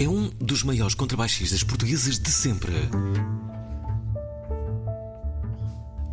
[0.00, 2.72] É um dos maiores contrabaixistas portugueses de sempre.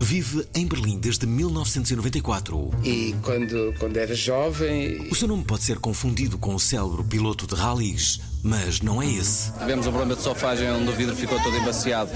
[0.02, 2.70] Vive em Berlim desde 1994.
[2.84, 7.48] E quando, quando era jovem, O seu nome pode ser confundido com o célebre piloto
[7.48, 9.54] de rallies, mas não é esse.
[9.54, 12.12] Tivemos um problema de sofagem onde o vidro ficou todo embaciado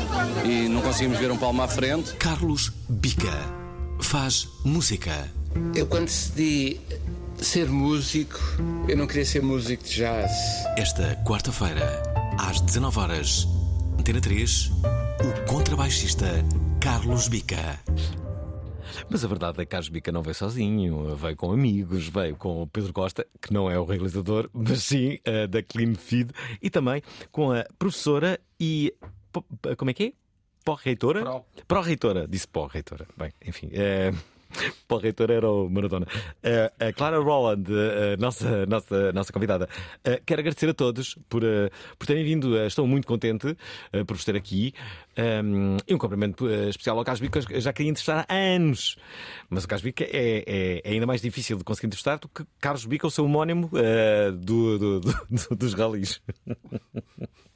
[0.45, 2.13] e não conseguimos ver um palmo à frente.
[2.17, 3.33] Carlos Bica
[4.01, 5.31] faz música.
[5.73, 6.79] eu quando decidi
[7.41, 8.39] ser músico,
[8.87, 10.31] eu não queria ser músico de jazz.
[10.77, 12.01] Esta quarta-feira,
[12.39, 13.47] às 19 horas,
[13.99, 16.27] Antena 3, o contrabaixista
[16.79, 17.79] Carlos Bica.
[19.09, 22.61] Mas a verdade é que Carlos Bica não veio sozinho, veio com amigos, veio com
[22.61, 26.69] o Pedro Costa, que não é o realizador, mas sim eh, da Clean Feed, e
[26.69, 28.93] também com a professora e.
[29.77, 30.13] Como é que é?
[30.63, 31.21] Pó-reitora?
[31.21, 31.45] Pró.
[31.67, 33.07] Pró-reitora, disse pó-reitora.
[33.17, 33.71] Bem, enfim.
[34.61, 36.05] eh, Pó-reitora era o Maradona.
[36.43, 39.67] Eh, a Clara Roland, eh, nossa, nossa, nossa convidada,
[40.03, 41.41] eh, quero agradecer a todos por,
[41.97, 42.57] por terem vindo.
[42.57, 43.55] Estou muito contente
[44.05, 44.73] por vos ter aqui.
[45.17, 48.95] Um, e um cumprimento especial ao Carlos Bica, que eu já queria entrevistar há anos.
[49.49, 52.45] Mas o Carlos Bica é, é- é ainda mais difícil de conseguir entrevistar do que
[52.59, 53.69] Carlos Bica, o seu homónimo
[54.39, 55.15] do- do- do-
[55.55, 56.21] dos ralis.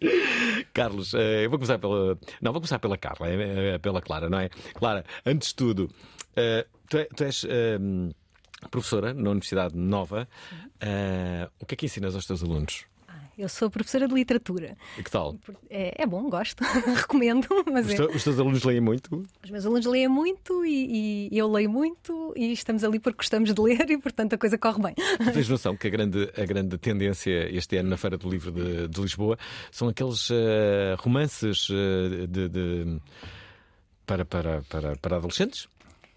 [0.72, 2.18] Carlos, eh, eu vou começar pela.
[2.40, 4.48] Não, vou começar pela Carla, eh, eh, pela Clara, não é?
[4.74, 5.90] Clara, antes de tudo,
[6.88, 7.78] tu, é- tu és eh,
[8.70, 10.28] professora na Universidade Nova.
[11.60, 12.84] O que é que ensinas aos teus alunos?
[13.40, 14.76] Eu sou professora de literatura.
[14.98, 15.34] E que tal?
[15.70, 16.62] É, é bom, gosto,
[16.94, 19.24] recomendo, mas Os, é- os teus alunos leem muito?
[19.42, 23.52] os meus alunos leem muito e, e eu leio muito e estamos ali porque gostamos
[23.54, 24.94] de ler e, portanto, a coisa corre bem.
[24.94, 28.52] Tu tens noção que a grande, a grande tendência este ano na Feira do Livro
[28.52, 29.38] de, de Lisboa
[29.72, 33.00] são aqueles eh, romances eh, de, de-
[34.06, 35.66] para, para, para, para adolescentes?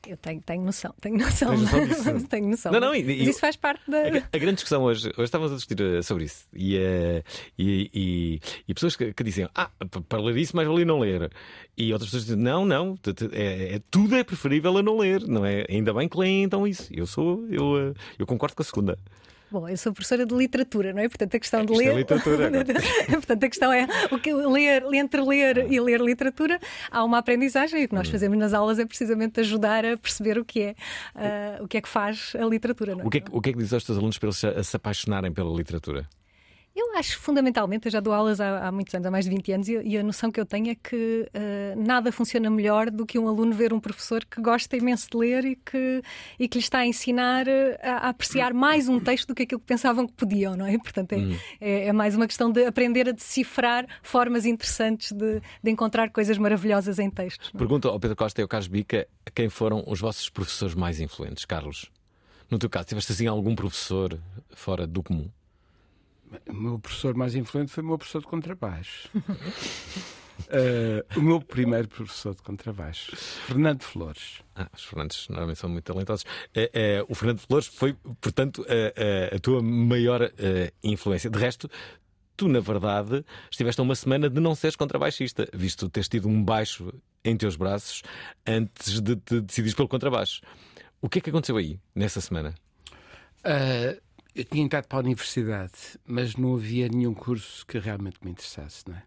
[0.06, 1.50] Eu tenho, tenho noção, tenho noção.
[1.50, 2.28] Tens noção disso?
[2.28, 2.72] tenho noção.
[2.74, 4.00] Não, não, e- mas isso faz parte da.
[4.34, 7.24] A, grande discussão hoje, hoje estávamos a discutir eh, sobre isso e, eh,
[7.58, 9.70] e, e, e pessoas que, que dizem ah,
[10.10, 11.32] para ler isso mais valia não ler
[11.78, 13.00] e outras pessoas dizem não, não,
[13.32, 15.66] é, é- tudo é preferível a não ler, não é?
[15.70, 16.90] Ainda bem que leem então isso.
[16.92, 19.00] Eu sou, eu, eh, eu concordo com a segunda.
[19.54, 21.08] Bom, eu sou professora de literatura, não é?
[21.08, 21.96] Portanto, a questão de Isto é ler.
[21.98, 22.66] literatura, agora.
[23.12, 26.60] Portanto, a questão é o que ler, entre ler e ler literatura
[26.90, 28.00] há uma aprendizagem e o que Hum.
[28.00, 30.76] nós fazemos nas aulas é precisamente ajudar a perceber o que é,
[31.16, 32.94] ah, o que é que faz a literatura.
[32.94, 32.96] É?
[32.96, 34.76] O que, é, que- o que é que dizes aos teus alunos para eles se
[34.76, 36.08] apaixonarem pela literatura?
[36.76, 39.52] Eu acho fundamentalmente, eu já dou aulas há, há muitos anos, há mais de 20
[39.52, 43.06] anos, e, e a noção que eu tenho é que eh, nada funciona melhor do
[43.06, 46.02] que um aluno ver um professor que gosta imenso de ler e que,
[46.40, 49.44] e que lhe está a ensinar eh, a, a apreciar mais um texto do que
[49.44, 50.76] aquilo que pensavam que podiam, não é?
[50.80, 51.18] Portanto, é,
[51.62, 56.40] é- é mais uma questão de aprender a decifrar formas interessantes de, de encontrar coisas
[56.40, 57.52] maravilhosas em textos.
[57.54, 57.58] é?
[57.58, 61.46] Pergunta ao Pedro Costa e ao Carlos Bica quem foram os vossos professores mais influentes,
[61.46, 61.92] Carlos.
[62.50, 64.20] No teu caso, tiveste assim algum professor
[64.56, 65.30] fora do comum?
[66.50, 69.10] O meu professor mais influente foi o meu professor de contrabaixo.
[70.50, 74.42] Eh, o meu primeiro professor de contrabaixo, Fernando Flores.
[74.56, 76.26] Ah, os Fernandes normalmente são muito talentosos.
[76.56, 80.32] Eh, o Fernando Flores foi, portanto, eh, a tua maior
[80.84, 81.30] influência.
[81.30, 81.70] De resto,
[82.36, 86.44] tu, na verdade, estiveste a uma semana de não seres contrabaixista, visto teres tido um
[86.44, 86.92] baixo
[87.24, 88.02] em teus braços
[88.46, 90.42] antes de te decidires pelo contrabaixo.
[91.02, 92.54] O que é que aconteceu aí, nessa semana?
[93.44, 94.00] Eh,
[94.36, 98.84] eu tinha entrado para a universidade, mas não havia nenhum curso que realmente me interessasse,
[98.88, 99.04] não é?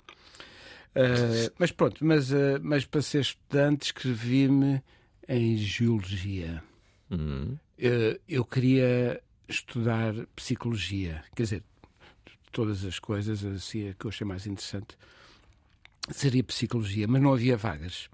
[0.95, 4.83] Eh, mas pronto, mas, eh, mas para ser estudante escrevi-me
[5.29, 6.63] em Geologia.
[7.11, 7.57] Hum.
[7.79, 11.63] Eh, eu queria estudar Psicologia, quer dizer,
[12.51, 14.97] todas as coisas, assim, a que eu achei mais interessante
[16.11, 18.09] seria Psicologia, mas não havia vagas.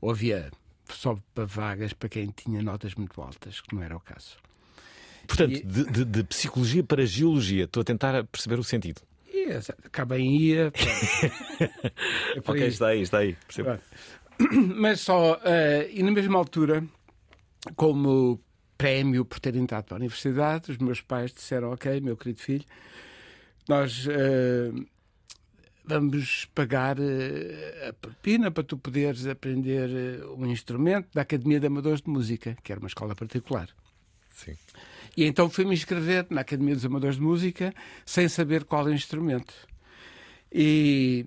[0.00, 0.50] Ou havia
[0.88, 4.38] só para vagas para quem tinha notas muito altas, que não era o caso.
[5.26, 9.00] Portanto, E- de, de- de psicologia para geologia, estou a tentar perceber o sentido.
[9.32, 10.72] E Sim, cá bem ia.
[11.60, 13.36] É Ok, está aí, está aí.
[13.46, 13.78] Percebo.
[14.76, 16.84] Mas só, eh, e na mesma altura,
[17.76, 18.40] como
[18.76, 22.64] prémio por ter entrado para a universidade, os meus pais disseram: Ok, meu querido filho,
[23.68, 24.72] nós eh,
[25.84, 32.00] vamos pagar eh, a propina para tu poderes aprender um instrumento da Academia de Amadores
[32.02, 33.68] de Música, que era uma escola particular.
[34.30, 34.54] Sim.
[35.16, 37.74] E então fui-me inscrever na Academia dos Amadores de Música
[38.04, 39.54] sem saber qual é o instrumento.
[40.52, 41.24] E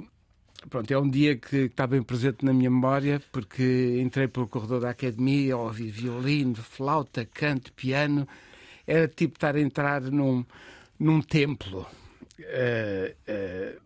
[0.70, 4.82] pronto, é um dia que está bem presente na minha memória, porque entrei pelo corredor
[4.82, 8.28] da Academia, ouvi violino, flauta, canto, piano.
[8.86, 10.46] Era tipo estar a entrar num,
[11.00, 11.86] num templo.
[12.40, 13.78] Eh, eh,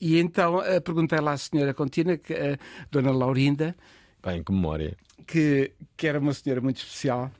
[0.00, 2.58] e então eh, perguntei lá à senhora Contina, que, a
[2.90, 3.74] Dona Laurinda,
[4.22, 4.96] Bem, que memória.
[5.26, 7.30] que, que era uma senhora muito especial.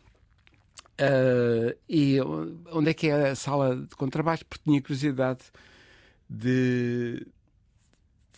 [0.98, 2.19] Ah, e
[2.72, 4.44] onde é que é a sala de contrabaixo?
[4.46, 5.40] Porque tinha curiosidade
[6.28, 7.26] de,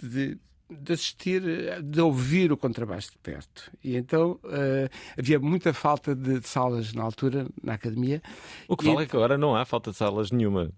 [0.02, 0.38] de,
[0.69, 1.43] de assistir,
[1.82, 3.70] de ouvir o contrabaixo de perto.
[3.82, 4.88] E então ah,
[5.19, 8.20] havia muita falta de, de salas na altura, na academia.
[8.66, 10.70] O que E fala é que agora não há falta de salas nenhuma.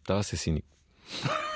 [0.00, 0.68] Estava a ser cínico.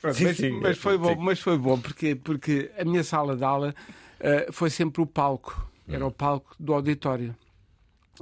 [0.00, 1.20] Pronto, Sim, mas, sim, mas foi bom, sim.
[1.20, 3.74] mas foi bom porque, porque a minha sala de aula
[4.20, 7.34] eh, foi sempre o palco, era o palco do auditório.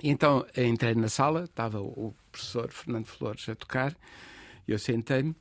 [0.02, 3.96] E então entrei na sala, estava o professor Fernando Flores a tocar,
[4.66, 5.34] e eu sentei-me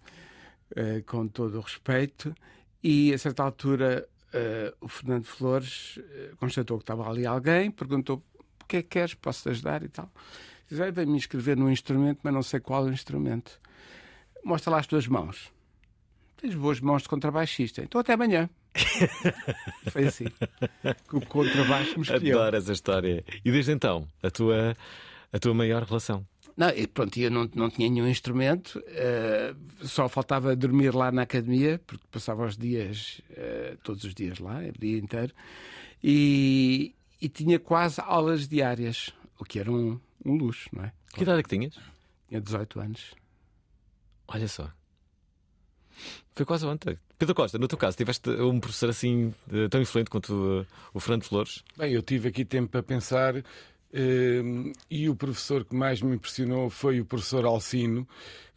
[0.76, 2.34] eh, com todo o respeito,
[2.82, 8.24] e a certa altura eh, o Fernando Flores eh, constatou que estava ali alguém, perguntou
[8.62, 10.10] o que é que queres, posso-te ajudar e tal.
[10.70, 13.60] Diz, "Olha, vem-me inscrever num instrumento, mas não sei qual instrumento.
[14.44, 15.52] Mostra lá as tuas mãos.
[16.38, 17.84] Tens boas mãos de contrabaixista.
[17.84, 18.50] Então até amanhã.
[19.90, 20.26] Foi assim.
[21.08, 22.40] Que o contrabaixo me escolheu.
[22.40, 23.24] Adoro essa história.
[23.44, 24.76] E desde então, a tua,
[25.32, 26.26] a tua maior relação?
[26.58, 31.24] Não, e pronto, eu não, não tinha nenhum instrumento, eh, só faltava dormir lá na
[31.24, 35.34] academia, porque passava os dias, eh, todos os dias lá, o dia inteiro,
[36.02, 40.94] e, e tinha quase aulas diárias, o que era um, um luxo, não é?
[41.14, 41.78] Que idade é que tinhas?
[42.30, 43.16] Tinha 18 anos.
[44.30, 44.72] Olha só.
[46.36, 46.98] Foi quase ontem.
[47.18, 51.00] Pedro Costa, no teu caso, tiveste um professor assim eh, tão influente quanto eh, o
[51.00, 51.64] Fernando Flores?
[51.78, 53.44] Bem, eu tive aqui tempo para pensar eh,
[54.90, 58.06] e o professor que mais me impressionou foi o professor Alcino,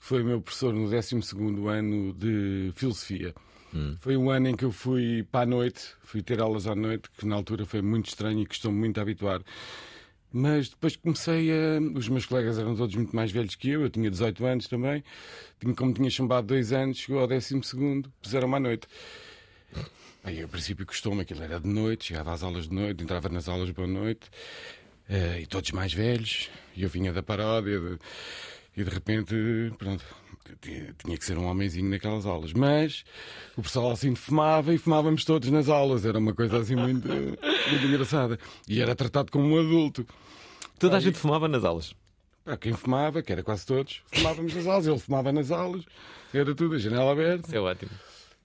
[0.01, 3.35] que foi o meu professor no 12º ano de Filosofia.
[4.01, 7.11] Foi um ano em que eu fui para a noite, fui ter aulas à noite,
[7.17, 9.43] que na altura foi muito estranho e costumo muito a habituar.
[10.33, 11.81] Mas depois comecei a.
[11.97, 15.03] Os meus colegas eram todos muito mais velhos que eu, eu tinha 18 anos também.
[15.77, 17.61] Como tinha chumbado dois anos, chegou ao 12,
[18.23, 18.87] puseram-me à noite.
[20.23, 23.49] Aí, a princípio, custou-me aquilo era de noite, chegava às aulas de noite, entrava nas
[23.49, 24.29] aulas boa noite,
[25.09, 27.99] eh, e todos mais velhos, e eu vinha da paródia,
[28.77, 29.35] e de repente,
[29.79, 30.05] pronto,
[30.61, 32.53] tinha, que ser um homenzinho naquelas aulas.
[32.53, 33.05] Mas
[33.57, 37.87] o pessoal assim fumava e fumávamos todos nas aulas, era uma coisa assim muito, muito
[37.87, 38.39] engraçada.
[38.69, 40.07] E era tratado como um adulto.
[40.79, 41.95] Toda a Aí- gente fumava nas aulas.
[42.45, 45.85] Pá, quem fumava, que era quase todos, fumávamos nas aulas, ele fumava nas aulas,
[46.33, 47.47] era tudo, a janela aberta.
[47.47, 47.91] Isso é ótimo.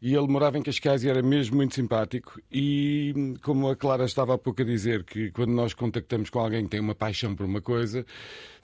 [0.05, 2.37] E ele morava em Cascais e era mesmo muito simpático.
[2.51, 6.65] E como a Clara estava há pouco a dizer, que quando nós contactamos com alguém
[6.65, 8.05] que tem uma paixão por uma coisa,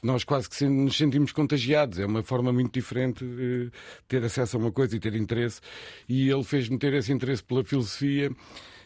[0.04, 1.98] nós quase que nos sentimos contagiados.
[1.98, 3.72] É uma forma muito diferente de
[4.06, 5.62] ter acesso a uma coisa e ter interesse.
[6.10, 8.30] E ele fez-me ter esse interesse pela filosofia.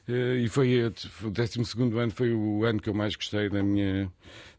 [0.07, 1.59] Eh, E foi o 12
[1.99, 4.11] ano foi o ano que eu mais gostei da minha,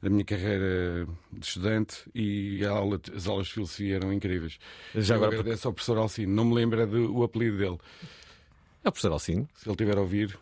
[0.02, 4.58] da minha carreira de estudante e a aula, as aulas de filosofia eram incríveis.
[4.94, 6.32] Já eu agora, agradeço ao professor Alcino.
[6.34, 7.78] Não me lembro do o apelido dele.
[8.82, 9.48] É o professor Alcino.
[9.54, 10.38] Se ele tiver a ouvir,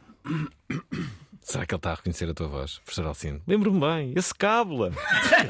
[1.43, 3.43] Será que ele está a reconhecer a tua voz, professor Alcino?
[3.49, 4.93] Lembro-me bem, esse cábula.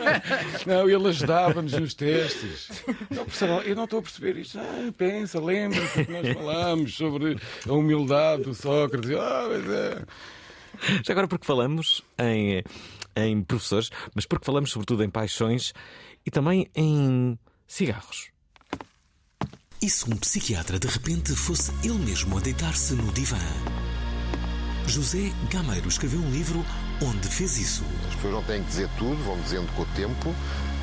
[0.67, 2.83] Não, ele ajudava-nos nos testes.
[3.11, 4.59] Não, professor, eu não estou a perceber isto.
[4.59, 7.37] Ah, pensa, lembra-te que nós falámos sobre
[7.69, 9.11] a humildade do Sócrates.
[9.11, 10.05] Ah, mas é.
[11.05, 12.63] Já agora, porque falamos em,
[13.15, 15.75] em professores, mas porque falamos sobretudo em paixões
[16.25, 18.31] e também em cigarros.
[19.81, 23.37] E se um psiquiatra de repente fosse ele mesmo a deitar-se no divã?
[24.87, 26.65] José Gameiro escreveu um livro
[27.01, 27.85] onde fez isso.
[28.09, 30.35] As pessoas não têm que dizer tudo, vão dizendo com o tempo,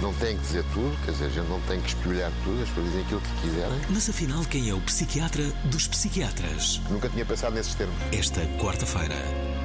[0.01, 2.70] não têm que dizer tudo, quer dizer, a gente não tem que espelhar tudo, as
[2.70, 3.82] pessoas dizem aquilo que quiserem.
[3.89, 6.82] Mas afinal, quem é o psiquiatra dos psiquiatras?
[6.89, 7.96] Nunca tinha pensado nesses termos.
[8.12, 9.15] Esta quarta-feira,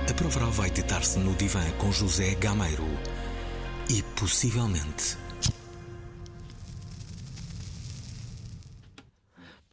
[0.08, 2.86] a prova oral vai deitar-se no divã com José Gameiro.
[3.88, 5.18] E possivelmente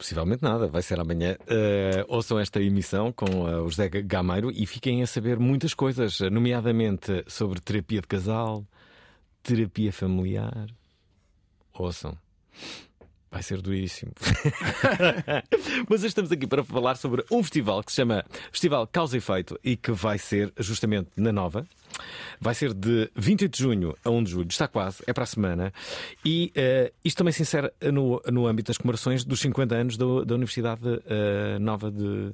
[0.01, 1.37] Possivelmente nada, vai ser amanhã.
[1.45, 6.19] Eh, ouçam esta emissão com eh, o José Gameiro e fiquem a saber muitas coisas,
[6.21, 8.65] nomeadamente sobre terapia de casal,
[9.43, 10.67] terapia familiar
[11.73, 12.17] ouçam.
[13.29, 14.11] Vai ser duríssimo.
[15.87, 19.19] Mas hoje estamos aqui para falar sobre um festival que se chama Festival Causa e
[19.19, 21.65] Efeito e que vai ser justamente na Nova.
[22.39, 25.27] Vai ser de 28 de junho a 1 de julho, está quase, é para a
[25.27, 25.71] semana.
[26.25, 30.25] E eh, isto também se insere no, no âmbito das comemorações dos 50 anos do-
[30.25, 32.31] da Universidade eh, Nova de,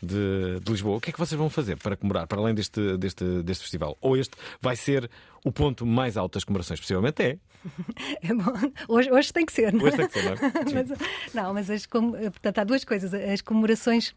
[0.00, 0.96] de- de Lisboa.
[0.98, 3.98] O que é que vocês vão fazer para comemorar, para além deste, deste, deste festival?
[4.00, 5.10] Ou este vai ser
[5.44, 6.78] o ponto mais alto das comemorações?
[6.80, 7.38] Possivelmente é.
[8.22, 8.52] É bom.
[8.86, 9.88] Hoje, hoje tem que ser, não é?
[9.88, 10.38] Hoje tem que ser, não é?
[10.72, 13.12] Mas, não, mas as, portanto, há duas coisas.
[13.12, 14.14] As comemorações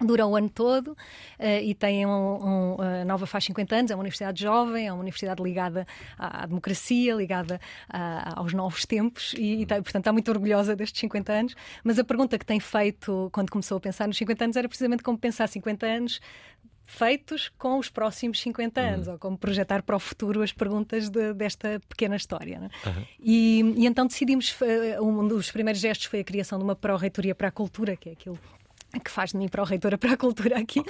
[0.00, 0.96] duram o ano todo
[1.38, 4.92] eh, e têm um, um, a Nova faz 50 anos, é uma universidade jovem, é
[4.92, 5.86] uma universidade ligada
[6.18, 10.74] à, à democracia, ligada a- aos novos tempos e, e tá- portanto está muito orgulhosa
[10.74, 11.54] destes 50 anos.
[11.84, 15.02] Mas a pergunta que tem feito quando começou a pensar nos 50 anos era precisamente
[15.04, 16.20] como pensar 50 anos
[16.84, 21.32] feitos com os próximos 50 anos, ou como projetar para o futuro as perguntas de-
[21.32, 22.70] desta pequena história.
[22.84, 22.90] é?
[23.20, 27.34] E, e então decidimos, eh, um dos primeiros gestos foi a criação de uma pró-reitoria
[27.36, 28.38] para a cultura, que é aquilo
[29.00, 30.80] que faz de mim pró-reitora para a cultura aqui.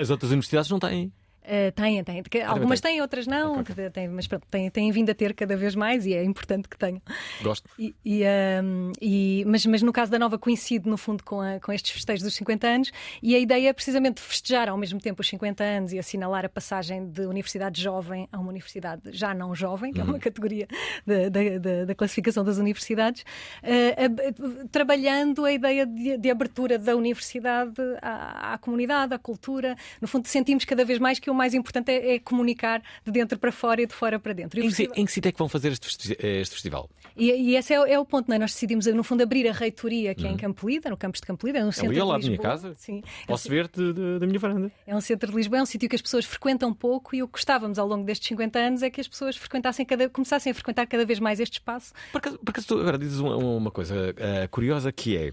[0.00, 1.12] As outras universidades não têm.
[1.44, 2.22] Uh, têm, têm.
[2.44, 5.74] Algumas têm, outras não, que têm, mas pronto, têm, têm vindo a ter cada vez
[5.74, 7.02] mais e é importante que tenham.
[7.42, 7.68] Gosto.
[7.76, 8.22] E, e,
[8.62, 11.90] um, e- mas, mas no caso da Nova coincide, no fundo, com, a- com estes
[11.90, 15.64] festejos dos 50 anos e a ideia é precisamente festejar ao mesmo tempo os 50
[15.64, 20.00] anos e assinalar a passagem de universidade jovem a uma universidade já não jovem, que
[20.00, 20.68] é uma categoria
[21.04, 23.24] da, da- da- da classificação das universidades,
[23.64, 29.76] eh, ab- trabalhando a ideia de, de abertura da universidade à, à comunidade, à cultura.
[30.00, 33.38] No fundo, sentimos cada vez mais que o mais importante é, é comunicar de dentro
[33.38, 34.60] para fora e de fora para dentro.
[34.60, 36.88] Em festival- em que sítio é que vão fazer este, festi- este festival?
[37.16, 38.38] e, e esse é, o- é o ponto, não é?
[38.38, 41.26] Nós decidimos, no fundo, abrir a reitoria que é em Campo Lida, no campus de
[41.26, 42.50] Campo Lida, no centro Ali ao de lado da minha Lisboa.
[42.50, 42.74] casa.
[42.76, 43.02] Sim.
[43.26, 44.70] Posso ver da minha varanda.
[44.86, 47.26] É um centro de Lisboa, é um sítio que as pessoas frequentam pouco e o
[47.26, 50.54] que gostávamos ao longo destes 50 anos é que as pessoas frequentassem cada, começassem a
[50.54, 51.92] frequentar cada vez mais este espaço.
[52.12, 55.32] Por acaso, por acaso tu agora dizes uma, uma coisa eh, curiosa que é.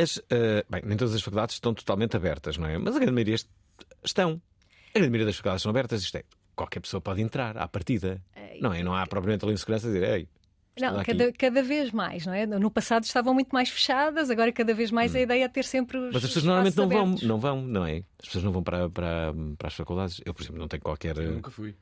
[0.00, 2.78] As, eh, bem, nem todas as faculdades estão totalmente abertas, não é?
[2.78, 3.48] Mas a grande maioria est-
[4.04, 4.40] estão.
[4.98, 6.24] A grande maioria das faculdades estão abertas, isto é.
[6.56, 8.20] Qualquer pessoa pode entrar à partida.
[8.60, 8.82] Não é?
[8.82, 10.28] Não há propriamente ali segurança a dizer, ei.
[10.80, 12.46] Não, cada, cada vez mais, não é?
[12.46, 15.98] No passado estavam muito mais fechadas, agora cada vez mais a ideia é ter sempre
[15.98, 16.10] os Hum.
[16.12, 18.04] Mas as pessoas normalmente não vão, não vão, não é?
[18.20, 20.20] As pessoas não vão para, para, para as faculdades.
[20.24, 21.16] Eu, por exemplo, não tenho qualquer.
[21.16, 21.74] Eu nunca fui.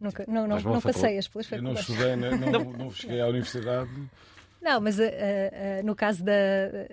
[0.00, 1.88] Nunca, não, não, não passeias pelas Eu não faculdades.
[1.88, 2.50] estudei, né?
[2.50, 3.90] não, não cheguei à universidade.
[4.64, 6.32] Não, mas ah, ah, no caso da.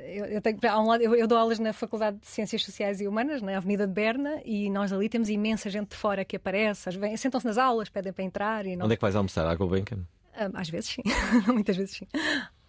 [0.05, 2.99] Eu, eu, tenho, há um lado- eu- eu dou aulas na Faculdade de Ciências Sociais
[2.99, 6.35] e Humanas, na Avenida de Berna, e nós ali temos imensa gente de fora que
[6.35, 8.85] aparece, sentam-se nas aulas, pedem para entrar e não.
[8.85, 9.47] Onde é que vais almoçar?
[9.47, 9.99] À Gulbenkian?
[10.35, 11.01] Ah, às vezes sim,
[11.47, 12.07] muitas vezes sim.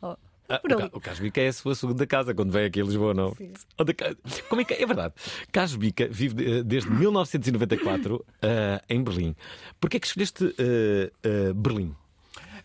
[0.01, 0.15] Oh,
[0.49, 0.61] Ah,
[0.93, 3.35] o, Casbica é a sua segunda casa quando vem aqui a Lisboa, não?
[3.79, 4.83] Onde é Como é que é?
[4.83, 5.15] É verdade.
[5.51, 9.35] Casbica vive de- desde 1994 ah, em Berlim.
[9.81, 11.95] Porquê é que escolheste ah, ah, Berlim?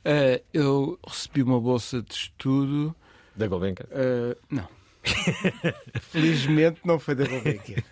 [0.10, 2.96] Eh, eu recebi uma bolsa de estudo.
[3.36, 3.86] Da Gulbenkian?
[3.92, 4.66] eh, não.
[6.00, 7.84] Felizmente não foi da Gulbenkian.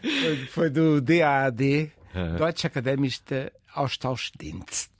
[0.00, 1.90] foi, foi do DAAD,
[2.38, 4.92] Deutsche Akademische Austauschdienst.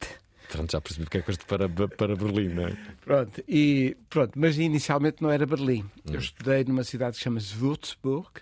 [0.49, 2.77] Pronto, já percebi porque é que foste para, para Berlim, não é?
[3.05, 5.89] Pronto, e, pronto, mas inicialmente não era Berlim.
[6.05, 8.41] Eu estudei numa cidade que chama-se Würzburg,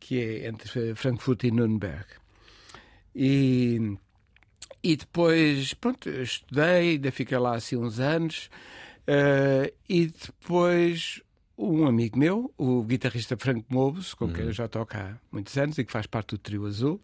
[0.00, 2.06] que é entre Frankfurt e Nuremberg.
[3.14, 3.98] E,
[4.92, 8.48] e depois, pronto, estudei, ainda fiquei lá assim uns anos.
[9.06, 11.22] eh, e depois
[11.58, 15.76] um amigo meu, o guitarrista Frank Mobus, com quem eu já toco há muitos anos
[15.78, 17.00] e que faz parte do Trio Azul,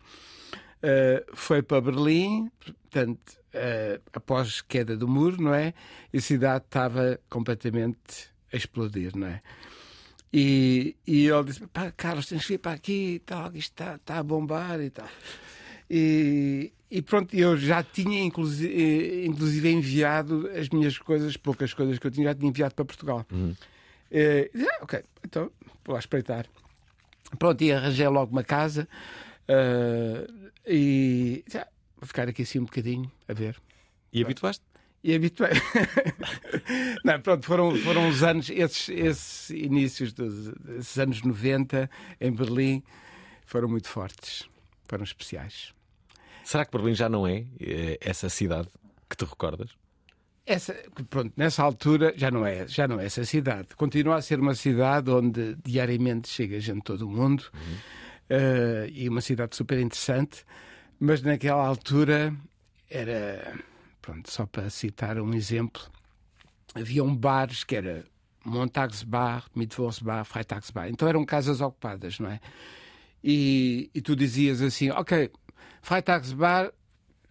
[0.82, 5.74] eh, foi para Berlim, portanto, eh, após queda do muro, não é?
[6.12, 9.42] E a cidade estava completamente a explodir, não é?
[10.32, 13.96] E, e ele disse: pá, Carlos, tens que vir para aqui e tal, isto está,
[13.96, 15.08] está a bombar e tal.
[15.90, 22.06] E, e pronto, eu já tinha inclusive, inclusive enviado as minhas coisas, poucas coisas que
[22.06, 23.25] eu tinha, já tinha enviado para Portugal.
[24.11, 25.50] Eh, e disse, ah, ok, então
[25.87, 26.44] vou lá espreitar.
[27.38, 28.87] Pronto, e arranjei logo uma casa
[29.49, 30.26] eh,
[30.66, 33.56] e já, vou ficar aqui assim um bocadinho a ver.
[34.12, 34.62] E habituaste?
[35.02, 35.52] E habituei.
[37.06, 41.88] Não, pronto, foram, foram os anos, esses, esses inícios dos esses anos 90
[42.20, 42.82] em Berlim
[43.46, 44.46] foram muito fortes,
[44.87, 45.72] foram especiais.
[46.44, 48.68] Será que Berlim já não é eh, essa cidade
[49.08, 49.70] que te recordas?
[50.44, 50.75] Essa,
[51.08, 53.68] pronto, nessa altura já não é, já não é essa cidade.
[53.76, 57.44] Continua a ser uma cidade onde diariamente chega gente de todo o mundo
[58.28, 60.44] eh, e uma cidade super interessante,
[60.99, 62.34] mas naquela altura
[62.90, 63.54] era,
[64.00, 65.82] pronto, só para citar um exemplo,
[66.75, 68.04] haviam bares que era
[68.44, 70.88] Montagsbar, Mittwochsbar, Freitagsbar.
[70.88, 72.40] Então eram casas ocupadas, não é?
[73.22, 75.30] E, e tu dizias assim, ok,
[75.82, 76.72] Freitagsbar,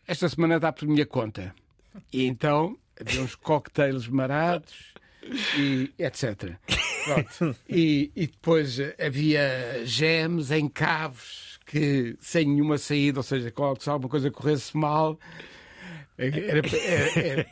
[0.08, 1.56] esta semana dá por minha conta.
[2.12, 4.94] E então havia uns cocktails marados
[5.58, 6.56] e etc.
[7.68, 14.10] E, e depois havia gems em cavos que sem nenhuma saída, ou seja, se alguma
[14.10, 15.18] coisa corresse mal,
[16.18, 17.48] era, era,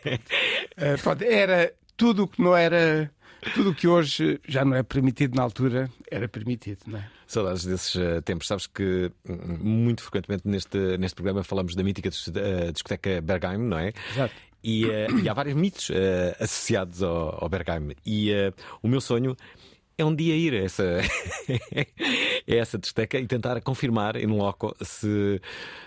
[0.78, 3.12] era, era tudo o que não era.
[3.54, 7.10] Tudo o que hoje já não é permitido na altura era permitido, não é?
[7.28, 8.48] Saudades desses uh, tempos.
[8.48, 13.78] Sabes que hum, muito frequentemente neste, neste programa falamos da mítica uh, discoteca Bergheim, não
[13.78, 13.94] é?
[14.12, 14.34] Exato.
[14.64, 15.90] E, uh, e há vários mitos
[16.40, 17.96] associados ao, ao Bergheim.
[18.06, 18.32] E
[18.82, 19.38] o meu sonho
[20.02, 20.84] é um dia ir a essa,
[22.48, 25.42] a essa discoteca e tentar confirmar em loco se,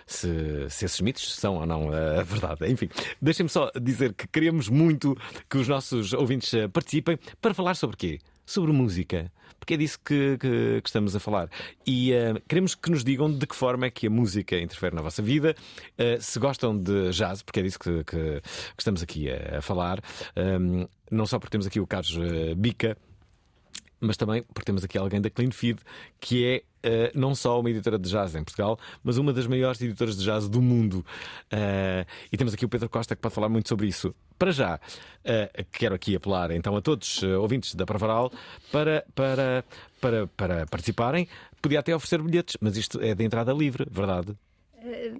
[0.06, 0.28] se,
[0.68, 2.70] se esses mitos são ou não a verdade.
[2.70, 2.88] Enfim,
[3.20, 5.16] deixem-me só dizer que queremos muito
[5.48, 8.18] que os nossos ouvintes eh, participem para falar sobre quê?
[8.44, 9.30] Sobre música.
[9.58, 11.48] Porque é disso que, que- que estamos a falar.
[11.86, 15.02] E eh, queremos que nos digam de que forma é que a música interfere na
[15.02, 15.54] vossa vida.
[15.96, 18.42] eh, se gostam de jazz, porque é disso que, que-
[18.76, 20.00] estamos aqui a, a falar.
[20.36, 22.18] Um, não só porque temos aqui o Carlos
[22.56, 22.96] Bica,
[24.02, 25.78] mas também porque temos aqui alguém da Clean Feed
[26.20, 29.80] que é eh, não só uma editora de jazz em Portugal, mas uma das maiores
[29.80, 31.06] editoras de jazz do mundo.
[31.50, 34.12] Eh, e temos aqui o Pedro Costa que pode falar muito sobre isso.
[34.36, 34.80] Para já,
[35.24, 38.32] eh, quero aqui apelar então a todos ouvintes da Pravaral
[38.72, 39.64] para, para,
[40.00, 41.28] para, para participarem.
[41.60, 44.36] Podia até oferecer bilhetes, mas isto é de entrada livre, verdade?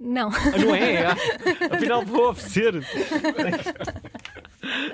[0.01, 0.27] Não.
[0.27, 1.05] Ah, não é?
[1.71, 2.85] Afinal, vou oferecer.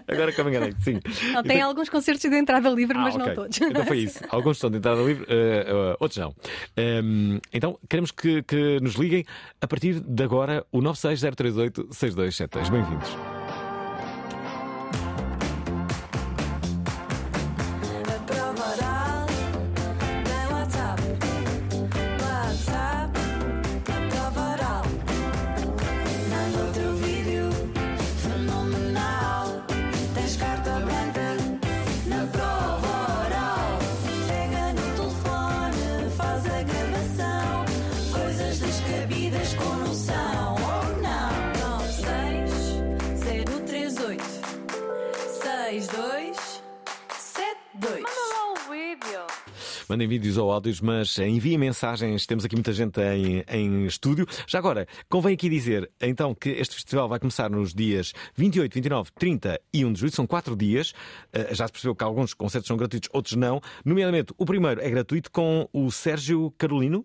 [0.07, 0.99] Agora que eu me enganei, sim.
[1.33, 3.59] Não, tem alguns concertos de entrada livre, mas Ah, não todos.
[3.61, 4.19] Então foi isso.
[4.29, 6.33] Alguns estão de entrada livre, eh, eh, outros não.
[6.77, 9.25] Ehm, então queremos que, que nos liguem
[9.61, 12.69] a partir de agora o 960386272.
[12.69, 13.38] Bem-vindos.
[49.89, 52.27] Mandem vídeos ou áudios, mas enviem mensagens.
[52.27, 54.27] Temos aqui muita gente em, em estúdio.
[54.45, 59.09] Já agora, convém aqui dizer então que este festival vai começar nos dias 28, 29,
[59.17, 60.11] 30 e 1 de julho.
[60.11, 60.93] São quatro dias.
[61.33, 63.59] Eh, Já se percebeu que alguns concertos são gratuitos, outros não.
[63.83, 67.03] Nomeadamente, o primeiro é gratuito com o Sérgio Carolino.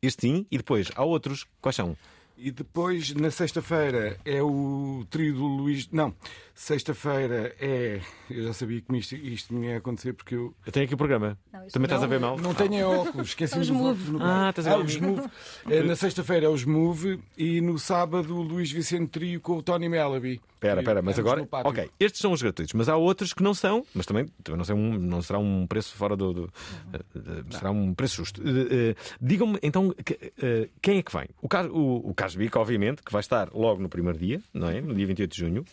[0.00, 0.46] Este sim.
[0.50, 1.44] E depois, há outros.
[1.60, 1.94] Quais são?
[2.38, 5.88] E depois, na sexta-feira, é o trio do Luís.
[5.90, 6.14] Não,
[6.56, 8.00] sexta-feira é.
[8.30, 10.54] Eu já sabia que isto, isto me ia acontecer porque eu.
[10.64, 11.38] Eu tenho aqui o programa.
[11.72, 12.36] Também estás a ver mal?
[12.38, 13.90] Não tenho óculos, esqueci-me Os dos Move.
[14.02, 15.22] óculos no Ah, estás a ver os os Move.
[15.70, 19.62] É, Na sexta-feira é os Move e no sábado o Luís Vicente Trio com o
[19.62, 20.40] Tony Melody.
[20.54, 21.68] Espera, espera, mas Ambos agora.
[21.68, 24.64] Ok, estes são os gratuitos, mas há outros que não são, mas também, também não,
[24.64, 26.32] sei, um- não será um preço fora do.
[26.32, 26.52] do-
[26.94, 28.42] eh, eh, será um preço justo.
[28.44, 30.32] Eh, Digam-me então que,
[30.80, 31.28] quem é que vem?
[31.42, 31.46] O,
[31.78, 34.80] o, o Casbica, obviamente, que vai estar logo no primeiro dia, não é?
[34.80, 35.64] No dia 28 de junho.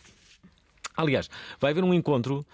[0.95, 1.29] Aliás,
[1.59, 2.45] vai haver um encontro.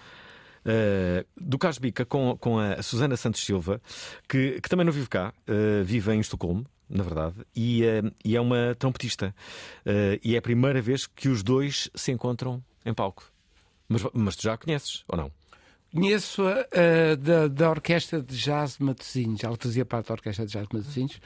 [0.66, 3.82] eh, do Casbica com, com a Susana Santos Silva,
[4.28, 8.36] que, que também não vive cá, eh, vive em Estocolmo, na verdade, e, eh, e
[8.36, 9.34] é uma trompetista.
[10.22, 13.24] E é a primeira vez que os dois se encontram em palco.
[13.88, 15.32] Mas, mas tu já a conheces, ou não?
[15.94, 19.44] Conheço-a da, da Orquestra de Jazz de Matosinhos.
[19.44, 21.20] Ela fazia parte da Orquestra de Jazz de Matosinhos.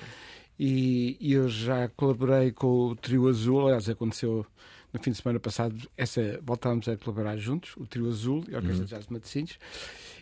[0.58, 3.65] E, e eu já colaborei com o Trio Azul.
[3.65, 4.45] Aliás, aconteceu
[4.93, 5.75] no fim de semana passado.
[5.97, 9.58] Essa, voltámos a colaborar juntos, o Trio Azul e a Orquestra de Jazz de Matosinhos.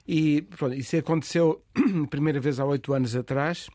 [0.07, 1.61] E pronto, isso aconteceu
[2.09, 3.69] primeira vez há oito anos atrás.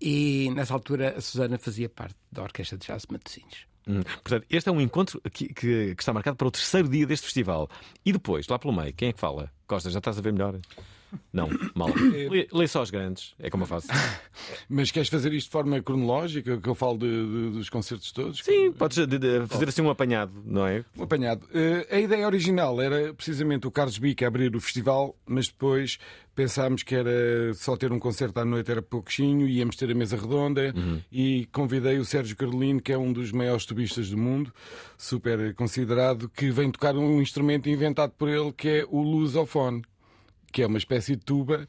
[0.00, 3.66] E nessa altura a Susana fazia parte da Orquestra de Jazz de Matosinhos.
[3.86, 7.06] Hum, Portanto, este é um encontro que, que- que está marcado para o terceiro dia
[7.06, 7.70] deste festival.
[8.04, 9.50] E depois, lá pelo meio, quem é que fala?
[9.66, 10.58] Costa, já estás a ver melhor?
[11.32, 11.88] Não, mal.
[12.30, 13.88] Lê, lê só os grandes, é como eu faço.
[14.68, 18.40] Mas queres fazer isto de forma cronológica, que eu falo de- de- dos concertos todos?
[18.44, 20.84] Sim, podes de- de fazer assim um apanhado, não é?
[20.96, 21.46] Um apanhado.
[21.54, 25.98] Eh, a ideia original era precisamente o Carlos Bica abrir o festival, mas depois
[26.34, 30.16] pensámos que era só ter um concerto à noite era pouquinho, íamos ter a mesa
[30.16, 30.72] redonda
[31.10, 34.52] e convidei o Sérgio Carolino, que é um dos maiores tubistas do mundo,
[34.96, 39.82] super considerado, que vem tocar um instrumento inventado por ele que é o lusofone,
[40.52, 41.66] que é uma espécie de tuba.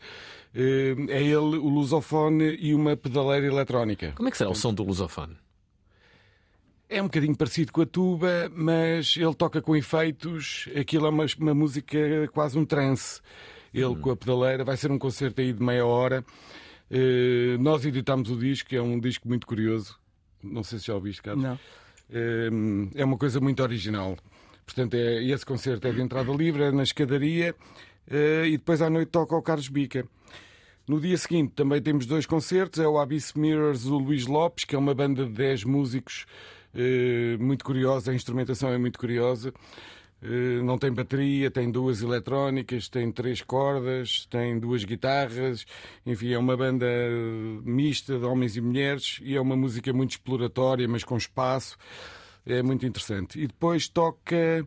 [0.53, 4.13] Eh, É ele, o lusofone e uma pedaleira eletrónica.
[4.15, 5.35] Como é que será o som do lusofone?
[6.89, 10.67] É um bocadinho parecido com a tuba, mas ele toca com efeitos.
[10.79, 11.99] Aquilo é uma, uma música
[12.33, 13.21] quase um trance.
[13.71, 14.63] Ele com a pedaleira.
[14.63, 16.25] Vai ser um concerto aí de meia hora.
[16.89, 19.99] Eh, nós editámos o disco, é um disco muito curioso.
[20.41, 21.43] Não sei se já ouviste, Carlos.
[21.43, 21.59] Não.
[22.11, 22.49] Eh,
[22.95, 24.17] É uma coisa muito original.
[24.65, 27.55] Portanto, é, esse concerto é de entrada livre, é na escadaria
[28.09, 30.05] e depois à noite toca o Carlos Bica.
[30.87, 34.75] No dia seguinte também temos dois concertos, é o Abyss Mirrors do Luís Lopes, que
[34.75, 36.25] é uma banda de 10 músicos
[36.73, 39.53] eh, muito curiosa, a instrumentação é muito curiosa.
[40.21, 45.65] Eh, não tem bateria, tem duas eletrónicas, tem três cordas, tem duas guitarras,
[46.05, 46.87] enfim, é uma banda
[47.63, 51.77] mista de homens e mulheres e é uma música muito exploratória, mas com espaço.
[52.45, 53.39] É muito interessante.
[53.39, 54.65] E depois toca.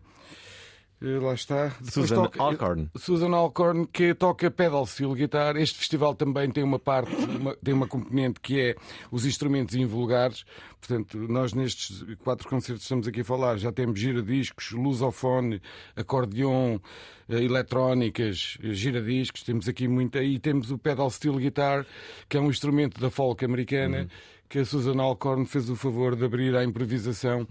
[1.03, 1.67] Eh, Lá está.
[1.69, 2.91] Depois Susan toca- Alcorn.
[2.97, 5.57] Susan Alcorn, que toca pedal steel guitar.
[5.57, 8.77] Este festival também tem uma parte, uma- tem uma componente que é
[9.11, 10.45] os instrumentos invulgares.
[10.81, 15.61] Portanto, nós nestes quatro concertos que estamos aqui a falar já temos giradiscos, lusofone,
[15.95, 16.79] acordeon,
[17.29, 19.43] eh, eletrónicas, eh, giradiscos.
[19.43, 20.23] Temos aqui muita.
[20.23, 21.87] E temos o pedal steel guitar,
[22.29, 24.09] que é um instrumento da folk americana.
[24.53, 27.47] Que a Susan Alcorn fez o favor de abrir à improvisação.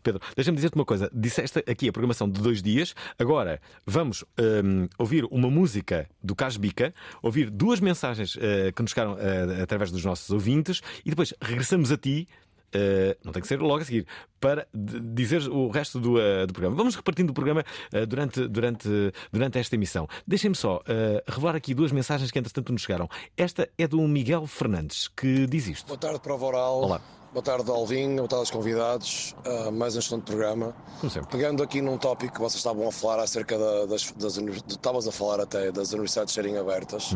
[0.00, 1.10] Pedro, deixa-me dizer-te uma coisa.
[1.12, 2.94] Disseste aqui a programação de dois dias.
[3.18, 9.16] Agora vamos hum, ouvir uma música do Casbica, ouvir duas mensagens eh, que nos chegaram
[9.18, 12.28] eh, através dos nossos ouvintes e depois regressamos a ti.
[12.76, 14.06] Eh, não tem que ser logo a seguir,
[14.40, 16.76] para dizer o resto do, eh, do programa.
[16.76, 18.88] Vamos repartindo o programa eh, durante, durante,
[19.32, 20.06] durante esta emissão.
[20.26, 20.82] Deixem-me só
[21.26, 23.08] revelar aqui duas mensagens que, entretanto, nos chegaram.
[23.36, 25.86] Esta é do Miguel Fernandes, que diz isto.
[25.86, 26.80] Boa tarde, Prova Oral.
[26.82, 27.00] Olá.
[27.32, 28.16] Boa tarde, Alvin.
[28.16, 29.34] Boa tarde aos convidados.
[29.74, 30.74] Mais um excelente programa.
[31.00, 31.30] Como sempre.
[31.30, 35.12] Pegando aqui num tópico que vocês estavam a falar acerca da- das, das Estavas a
[35.12, 37.10] falar até das universidades serem abertas.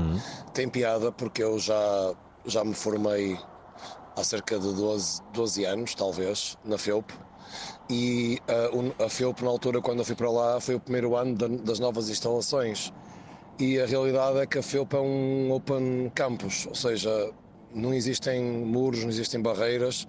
[0.52, 2.12] Tem piada porque eu já,
[2.44, 3.38] já me formei
[4.20, 7.12] há cerca de 12, 12 anos, talvez, na FEUP.
[7.88, 8.38] E
[8.72, 11.48] o- a FEUP, na altura, quando eu fui para lá, foi o primeiro ano da-
[11.48, 12.92] das novas instalações.
[13.58, 17.10] E a realidade é que a FEUP é um open campus, ou seja,
[17.74, 20.06] não existem muros, não existem barreiras.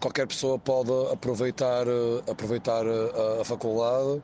[0.00, 4.22] Qualquer pessoa pode aproveitar, eh, aproveitar a, a faculdade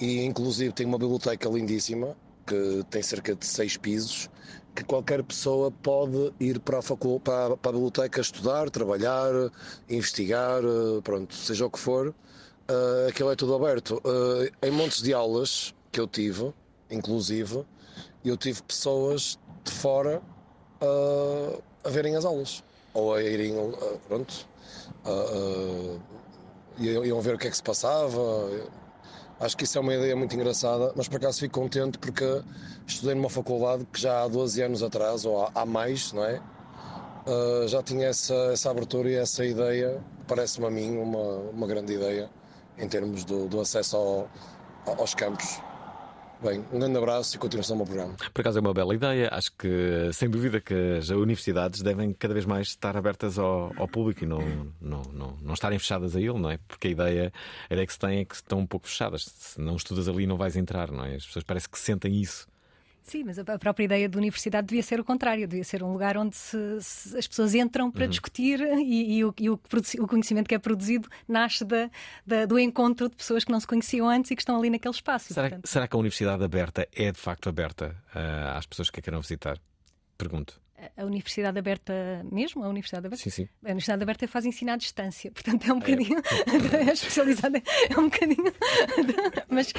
[0.00, 4.28] e, inclusive, tem uma biblioteca lindíssima que tem cerca de seis pisos
[4.74, 7.20] que qualquer pessoa pode ir para a, facul...
[7.20, 9.32] para, a- para a biblioteca estudar, trabalhar,
[9.88, 12.14] investigar, eh, pronto, seja o que for,
[12.68, 14.00] eh, aquilo é tudo aberto.
[14.62, 16.52] Eh, em montes de aulas que eu tive,
[16.90, 17.66] inclusive,
[18.24, 20.22] eu tive pessoas de fora
[20.80, 23.54] eh, a verem as aulas ou a irem,
[24.08, 24.48] pronto,
[26.78, 28.18] iam ver o que é que se passava.
[29.40, 32.42] Acho que isso é uma ideia muito engraçada, mas por acaso fico contente porque
[32.86, 36.42] estudei numa faculdade que já há 12 anos atrás, ou há, mais, não é?
[37.26, 41.94] Uh, já tinha essa, essa abertura e essa ideia, parece-me a mim uma, uma grande
[41.94, 42.28] ideia
[42.76, 44.28] em termos do, do acesso ao-
[44.98, 45.69] aos campos.
[46.42, 48.16] Bem, um grande abraço e continuação do meu programa.
[48.32, 49.28] Por acaso é uma bela ideia.
[49.30, 53.86] Acho que, sem dúvida, que as universidades devem cada vez mais estar abertas ao, ao
[53.86, 54.40] público e não,
[54.80, 56.58] não, não, não estarem fechadas a ele, não é?
[56.66, 57.32] Porque a ideia,
[57.68, 59.24] a ideia que se tem é que estão um pouco fechadas.
[59.24, 61.16] Se não estudas ali, não vais entrar, não é?
[61.16, 62.48] As pessoas parece que sentem isso.
[63.02, 66.16] Sim, mas a própria ideia de universidade devia ser o contrário, devia ser um lugar
[66.16, 68.10] onde se- se- as pessoas entram para Uhum.
[68.10, 69.60] discutir e, e o, e o
[69.98, 71.90] o conhecimento que é produzido nasce da-
[72.26, 74.94] da- do encontro de pessoas que não se conheciam antes e que estão ali naquele
[74.94, 75.32] espaço.
[75.34, 79.00] Será, portanto, será que a universidade aberta é de facto aberta ah, às pessoas que
[79.00, 79.58] a queiram visitar?
[80.16, 80.60] Pergunto.
[80.96, 81.92] A- universidade aberta
[82.30, 83.22] mesmo, a universidade aberta.
[83.24, 83.48] Sim, sim.
[83.64, 86.20] A universidade aberta faz ensino à distância, portanto é um bocadinho
[86.88, 88.52] é especializada, é um bocadinho,
[89.48, 89.72] mas,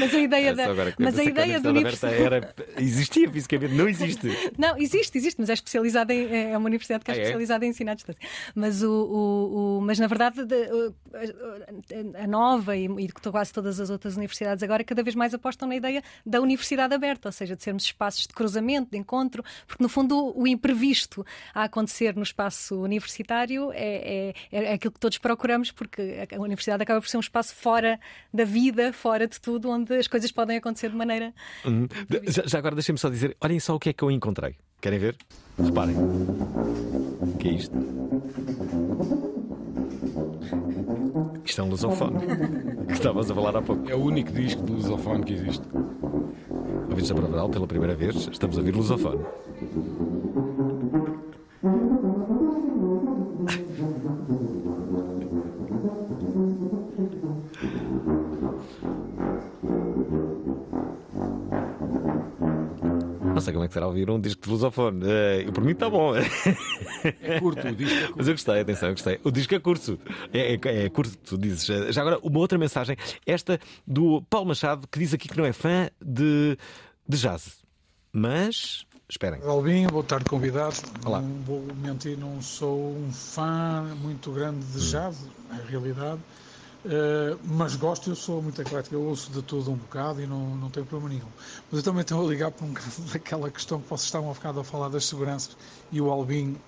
[0.00, 3.88] mas a ideia da, que eu mas a ideia da universidade era, existia fisicamente, não
[3.88, 4.28] existe.
[4.58, 7.20] Não, existe, existe, mas é especializada em, é uma universidade que é Ah, é?
[7.20, 8.20] especializada em ensino à distância.
[8.54, 10.40] Mas, o, o- o- mas na verdade,
[12.18, 15.68] a, a nova e, e quase todas as outras universidades agora cada vez mais apostam
[15.68, 19.82] na ideia da universidade aberta, ou seja, de sermos espaços de cruzamento, de encontro, porque
[19.82, 25.18] no fundo o, imprevisto a acontecer no espaço universitário é, é, é aquilo que todos
[25.18, 27.98] procuramos, porque a, universidade acaba por ser um espaço fora
[28.32, 31.32] da vida, fora de tudo, onde as coisas podem acontecer de maneira.
[31.64, 31.86] Hum.
[32.26, 34.56] Já, já agora deixem-me só dizer: olhem só o que é que eu encontrei.
[34.80, 35.16] Querem ver?
[35.58, 35.96] Reparem.
[35.96, 39.27] O que é isto?
[41.48, 42.18] Isto é um lusofone.
[42.86, 43.90] Que estavas a falar há pouco.
[43.90, 45.66] É o único disco de lusofone que existe.
[46.90, 49.24] Ouvintes da Provaral, pela primeira vez, estamos a ouvir lusofone.
[63.48, 65.04] Sei como é que será ouvir um disco de lusofone.
[65.06, 66.14] Eh, Eu, por mim está bom.
[66.16, 68.14] É curto, o disco é curto.
[68.16, 69.20] Mas eu gostei, atenção, eu gostei.
[69.24, 69.98] O disco é curto.
[70.32, 71.64] É, é, é curto, tu dizes.
[71.94, 75.52] Já agora, uma outra mensagem, esta do Paulo Machado, que diz aqui que não é
[75.52, 76.56] fã de,
[77.08, 77.58] de jazz.
[78.12, 79.40] Mas, esperem.
[79.42, 80.82] Alvin, boa tarde, convidados.
[81.04, 81.20] Olá.
[81.20, 86.20] Não vou mentir, não sou um fã muito grande de jazz, na realidade,
[86.84, 90.56] Uh, mas gosto, eu sou muito eclético, eu ouço de tudo um bocado e não,
[90.56, 91.28] não tenho problema nenhum.
[91.70, 94.34] Mas eu também estou a ligar por um caso daquela questão que vocês estavam a
[94.34, 95.56] bocado a falar das seguranças
[95.90, 96.62] e o Albin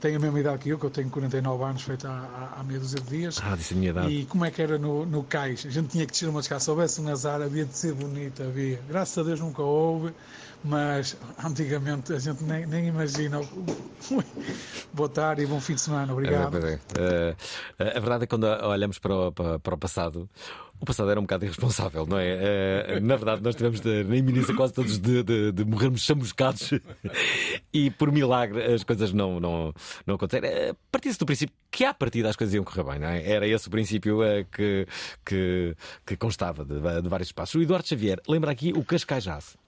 [0.00, 2.64] tem a mesma idade que eu, que eu tenho 49 anos, feito há, há, há
[2.64, 3.40] meia dúzia de dias.
[3.42, 4.08] Ah, disse a minha idade.
[4.08, 5.64] E como é que era no, no cais?
[5.66, 6.60] A gente tinha que descer uma escada.
[6.60, 8.80] Se houvesse um azar, havia de ser bonito, havia.
[8.88, 10.12] Graças a Deus nunca houve,
[10.64, 13.40] mas antigamente a gente nem, nem imagina.
[14.92, 16.12] Boa tarde e bom fim de semana.
[16.12, 16.58] Obrigado.
[16.66, 17.36] É, é,
[17.78, 17.96] é.
[17.96, 20.28] a verdade é que quando olhamos para o, para, para o passado,
[20.80, 22.96] o passado era um bocado irresponsável, não é?
[22.96, 26.70] Uh, na verdade, nós tivemos de, na iminência quase todos de, de, de morrermos chamuscados
[27.72, 29.74] e por milagre as coisas não, não,
[30.06, 30.48] não aconteceram.
[30.48, 33.30] Uh, Partia-se do princípio que à partida as coisas iam correr bem, não é?
[33.30, 34.86] Era esse o princípio uh, que,
[35.24, 37.54] que, que constava de, de, vários espaços.
[37.56, 39.58] O Eduardo Xavier lembra aqui o Cascais Jazz.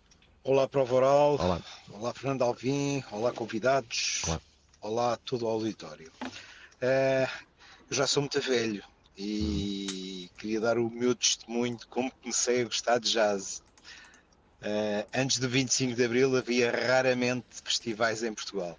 [0.42, 1.36] Olá, Prova Oral.
[1.38, 1.60] Olá.
[1.92, 3.04] Olá, Fernando Alvim.
[3.12, 4.22] Olá, convidados.
[4.26, 4.40] Olá,
[4.80, 6.10] Olá todo o auditório.
[6.80, 7.28] eu
[7.90, 8.82] já sou muito velho
[9.16, 13.62] e queria dar o meu testemunho de como comecei a gostar de jazz.
[14.60, 18.78] Uh, antes do 25 de Abril havia raramente festivais em Portugal.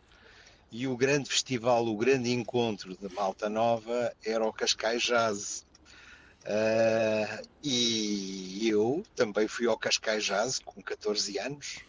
[0.71, 5.65] E o grande festival, o grande encontro da Malta Nova era o Cascais Jazz.
[6.45, 11.79] Uh, e eu também fui ao Cascais Jazz com 14 anos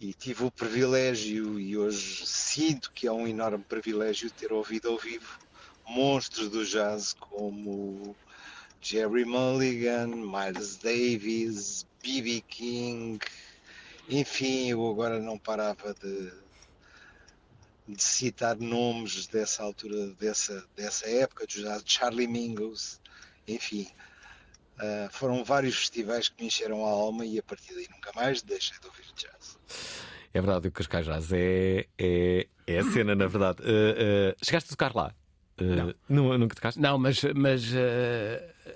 [0.00, 4.98] e tive o privilégio, e hoje sinto que é um enorme privilégio ter ouvido ao
[4.98, 5.43] vivo
[5.86, 8.16] monstros do jazz como
[8.80, 12.42] Jerry Mulligan, Miles Davis, B.B.
[12.48, 13.18] King,
[14.08, 16.30] enfim, eu agora não parava de,
[17.88, 23.00] de, citar nomes dessa altura, dessa, dessa época do jazz, Charlie Mingus,
[23.48, 23.88] enfim.
[24.74, 28.42] Uh, foram vários festivais que me encheram a alma e a partir daí nunca mais
[28.42, 29.56] deixei de ouvir jazz.
[30.34, 33.62] É verdade, o Cascais Jazz é, é, é a cena, na verdade.
[33.62, 35.14] Uh, uh, chegaste a tocar lá?
[35.60, 36.38] Uh, não.
[36.38, 36.80] Nunca tocaste?
[36.80, 38.74] Não, mas, mas uh,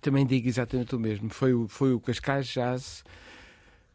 [0.00, 1.30] também digo exatamente o mesmo.
[1.30, 3.04] Foi o, foi o Cascais Jazz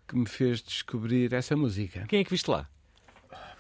[0.08, 2.06] que me fez descobrir essa música.
[2.08, 2.67] Quem é que viste lá?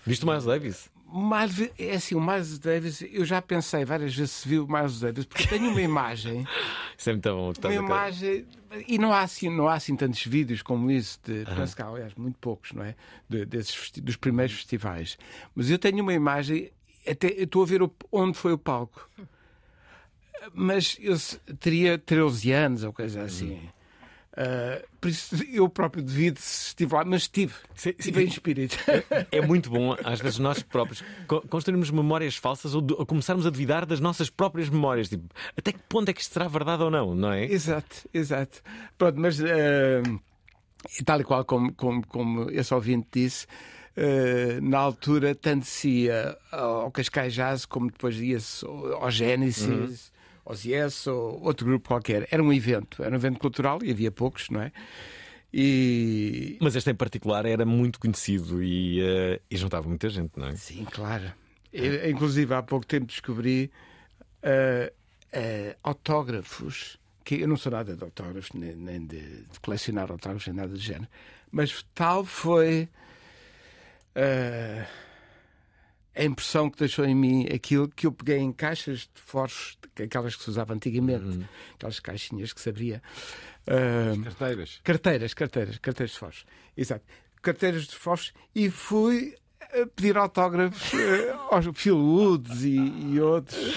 [0.05, 0.89] Viste o Miles Davis?
[1.11, 4.99] Miles, é assim, o Miles Davis, eu já pensei várias vezes se viu o Miles
[4.99, 6.45] Davis, porque tenho uma imagem.
[6.97, 7.53] Isso é muito bom.
[7.63, 8.45] Uma imagem.
[8.87, 11.55] E não há, assim, não há assim tantos vídeos como isso, de, uh -huh.
[11.55, 12.95] penso que há, aliás, muito poucos, não é?
[13.29, 15.17] De, desses, dos primeiros festivais.
[15.55, 16.71] Mas eu tenho uma imagem
[17.07, 19.09] até estou a ver onde foi o palco.
[20.53, 21.15] Mas eu
[21.59, 23.59] teria 13 anos ou coisa assim.
[24.35, 28.77] Uh, por isso eu próprio devido se estive lá, mas estive, estive em espírito.
[29.09, 31.01] É, é muito bom, às vezes, nós próprios
[31.49, 35.07] construirmos memórias falsas ou, de, ou, começarmos a duvidar das nossas próprias memórias.
[35.07, 35.23] Tipo,
[35.55, 37.45] até que ponto é que isto será verdade ou não, não é?
[37.45, 38.61] Exato, exato.
[38.97, 40.21] Pronto, mas uh,
[41.05, 43.47] tal e qual como, como, como esse ouvinte disse.
[43.97, 50.51] Uh, na altura, tanto se ia ao Cascais Jazz como depois ia-se ao Genesis, uhum.
[50.51, 52.27] aos Yes ou outro grupo qualquer.
[52.29, 54.71] Era um evento, era um evento cultural e havia poucos, não é?
[55.53, 56.57] E...
[56.59, 60.55] Mas este em particular era muito conhecido e, uh, e juntava muita gente, não é?
[60.57, 61.31] Sim, claro.
[61.71, 63.71] Eu, inclusive, há pouco tempo descobri
[64.43, 64.91] uh,
[65.81, 70.55] autógrafos que eu não sou nada de autógrafos, nem, nem de, de, colecionar autógrafos, nem
[70.55, 71.07] nada do género,
[71.51, 72.87] mas tal foi
[74.15, 74.87] uh,
[76.15, 80.35] a impressão que deixou em mim aquilo que eu peguei em caixas de forros, aquelas
[80.35, 81.45] que se usava antigamente, uhum.
[81.75, 83.01] aquelas caixinhas que se abria.
[83.67, 84.81] Uh, carteiras.
[84.83, 86.45] Carteiras, carteiras, carteiras de forros.
[86.77, 87.05] Exato.
[87.41, 89.35] Carteiras de forros e fui
[89.95, 90.91] pedir autógrafos
[91.49, 93.75] aos Phil Woods e, e outros.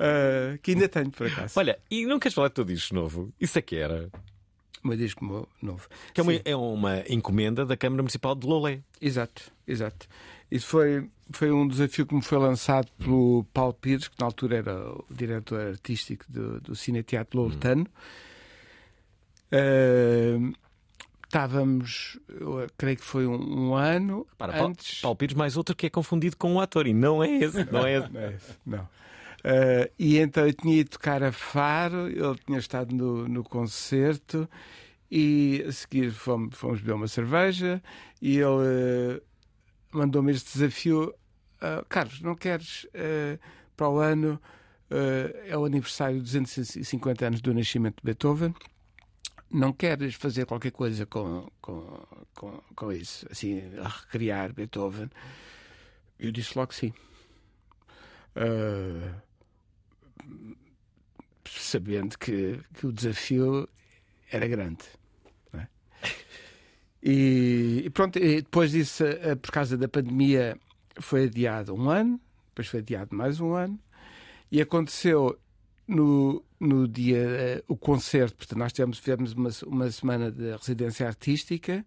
[0.00, 1.58] Uh, que ainda tenho por acaso.
[1.58, 3.32] Olha, e não queres falar de tudo isto novo?
[3.38, 4.10] Isso é que era.
[4.82, 5.88] O meu disco novo.
[6.14, 8.80] Que é uma, é uma, encomenda da Câmara Municipal de Lolé.
[9.00, 10.06] Exato, exato.
[10.50, 14.56] Isso foi, foi um desafio que me foi lançado pelo Paulo Pires, que na altura
[14.56, 17.86] era o diretor artístico do, do Cine Teatro Loletano.
[19.52, 20.50] Hum.
[20.52, 20.54] Uh,
[21.24, 25.00] estávamos, eu creio que foi um, um ano Para, antes.
[25.00, 27.86] Paulo Pires mais outro que é confundido com um ator e não é esse, não
[27.86, 28.10] é esse.
[28.12, 28.20] não.
[28.20, 28.88] É esse, não.
[29.40, 34.48] Uh, e então eu tinha ido tocar a Faro, ele tinha estado no, no concerto
[35.10, 37.82] e a seguir fomos, fomos beber uma cerveja
[38.20, 39.22] e ele uh,
[39.92, 41.14] mandou-me este desafio.
[41.56, 42.86] Uh, Carlos, não queres
[43.76, 44.40] para o ano?
[45.46, 48.52] é o aniversário de 250 anos do nascimento de Beethoven.
[49.48, 53.62] Não queres fazer qualquer coisa com, com, com, com isso, assim,
[54.00, 55.08] recriar Beethoven?
[56.18, 56.92] Eu disse logo sim.
[58.34, 59.14] Uh,
[61.48, 63.68] sabendo que, que o desafio
[64.30, 64.84] era grande.
[65.52, 65.66] É?
[67.02, 70.56] E, e, pronto, e depois disso, eh, por causa da pandemia,
[70.98, 73.78] foi adiado um ano, depois foi adiado mais um ano,
[74.50, 75.38] e aconteceu
[75.86, 81.06] no, no dia, eh, o concerto, portanto, nós tivemos, tivemos uma, uma semana de residência
[81.06, 81.84] artística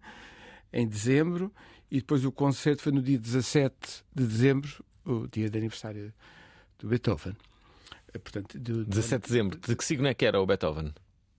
[0.72, 1.52] em dezembro
[1.90, 6.12] e depois o concerto foi no dia 17 de dezembro, o dia de aniversário
[6.78, 7.36] do Beethoven.
[8.14, 9.58] Eh, Portanto, do, 17 de dezembro.
[9.58, 10.94] De que signo é que era o Beethoven?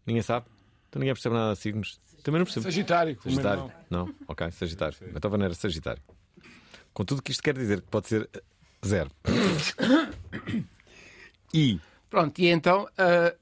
[0.05, 0.45] Ninguém sabe?
[0.89, 1.99] Então ninguém percebe nada de signos.
[2.23, 2.63] Também não percebo.
[2.63, 3.63] Sagitário, como Sagitário.
[3.65, 4.15] meu Não?
[4.27, 4.97] Ok, Sagitário.
[5.11, 6.01] Beethoven era Sagitário.
[6.93, 8.41] Com tudo que isto quer dizer, que pode ser eh,
[8.85, 9.11] zero.
[11.53, 11.79] e.
[12.09, 13.33] Pronto, e então ah,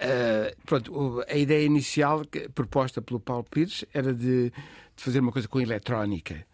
[0.00, 4.52] ah, pronto, a ideia inicial que- proposta pelo Paulo Pires era de, de
[4.96, 6.46] fazer uma coisa com eletrónica.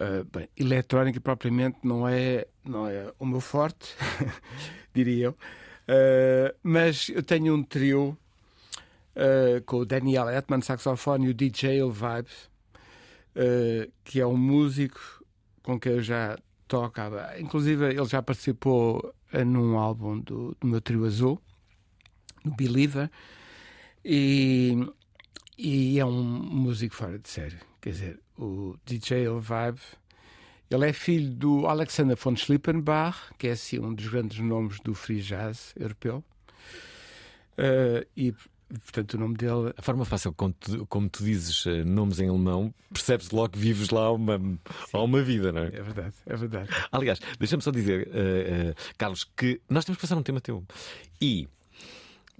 [0.00, 3.96] Ah, bem, eletrónica propriamente não é, não é o meu forte,
[4.94, 5.36] diria eu.
[5.88, 8.16] Ah, mas eu tenho um trio
[9.16, 12.28] ah, com o Daniel Etman, saxofone, e o DJ El Vibe,
[13.34, 15.00] ah, que é um músico
[15.64, 17.00] com quem eu já toco.
[17.40, 19.12] Inclusive, ele já participou
[19.44, 21.40] num álbum do, do meu trio azul,
[22.44, 23.10] no Believer,
[24.04, 24.76] e,
[25.58, 27.58] e é um músico fora de série.
[27.88, 29.80] Quer dizer, o DJ El Vibe.
[30.70, 34.92] Ele é filho do Alexander von Schlippenbach, que é assim um dos grandes nomes do
[34.92, 36.22] free jazz europeu.
[37.56, 38.34] Ah, e,
[38.68, 39.72] portanto, o nome dele.
[39.74, 43.58] A forma fácil como tu, como tu dizes eh, nomes em alemão, percebes logo que
[43.58, 44.38] vives lá uma,
[44.92, 45.68] há uma vida, não é?
[45.68, 46.68] É verdade, é verdade.
[46.92, 50.62] Aliás, deixa-me só dizer, eh, eh, Carlos, que nós temos que passar um tema teu.
[51.22, 51.48] E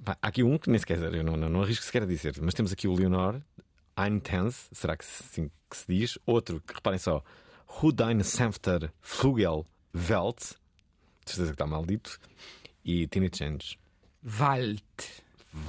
[0.04, 2.34] pá, há aqui um que nem sequer, eu não, não, não arrisco sequer a dizer,
[2.42, 3.40] mas temos aqui o Leonor
[3.98, 6.18] Eintens, será que assim que se diz?
[6.26, 7.22] Outro, que reparem só,
[7.82, 10.38] Hudain Sanfter Flugel Welt,
[11.24, 12.18] de certeza que está mal dito,
[12.84, 13.78] e Tiny Change.
[14.24, 14.82] Wald.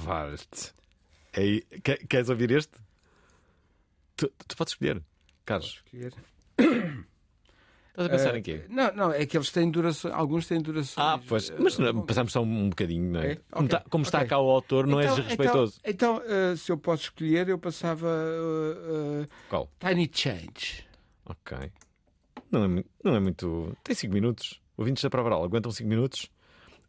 [0.06, 0.72] Wald.
[1.32, 2.78] Ei, que- queres ouvir este?
[4.16, 5.02] Tu, tu podes escolher,
[5.44, 5.82] Carlos.
[5.86, 6.12] escolher.
[8.00, 8.62] Estás a pensar Ah, em quê?
[8.68, 10.96] Não, não, é que eles têm duração, alguns têm durações.
[10.98, 13.32] Ah, pois, mas não, passamos só um bocadinho, não é?
[13.32, 13.34] É?
[13.50, 14.28] Como, Ok, tá- como está ok.
[14.28, 15.80] cá o autor, não és Então- respeitoso.
[15.84, 19.70] Então, então, eh, se eu posso escolher, eu passava eh, eh, Qual?
[19.78, 20.84] Tiny Change.
[21.26, 21.56] Ok.
[22.50, 23.76] Não é, não é muito.
[23.84, 24.60] Tem 5 minutos.
[24.76, 26.30] Ouvintes da prova aguentam 5 minutos?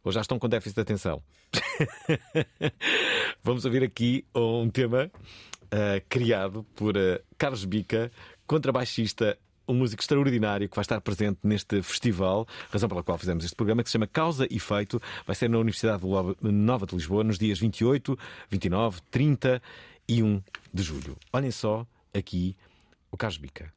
[0.02, 1.22] Ou já estão com déficit de atenção?
[3.44, 5.10] Vamos ouvir aqui um tema
[6.08, 6.94] criado por
[7.38, 8.10] Carlos Bica,
[8.46, 9.38] contrabaixista,
[9.72, 13.82] um músico extraordinário que vai estar presente neste festival, razão pela qual fizemos este programa,
[13.82, 15.00] que se chama Causa e Efeito.
[15.26, 16.02] Vai ser na Universidade
[16.42, 18.18] Nova de Lisboa, nos dias 28,
[18.50, 19.62] 29, 30
[20.08, 21.16] e 1 de julho.
[21.32, 22.56] Olhem só aqui
[23.10, 23.72] o Carlos Bica.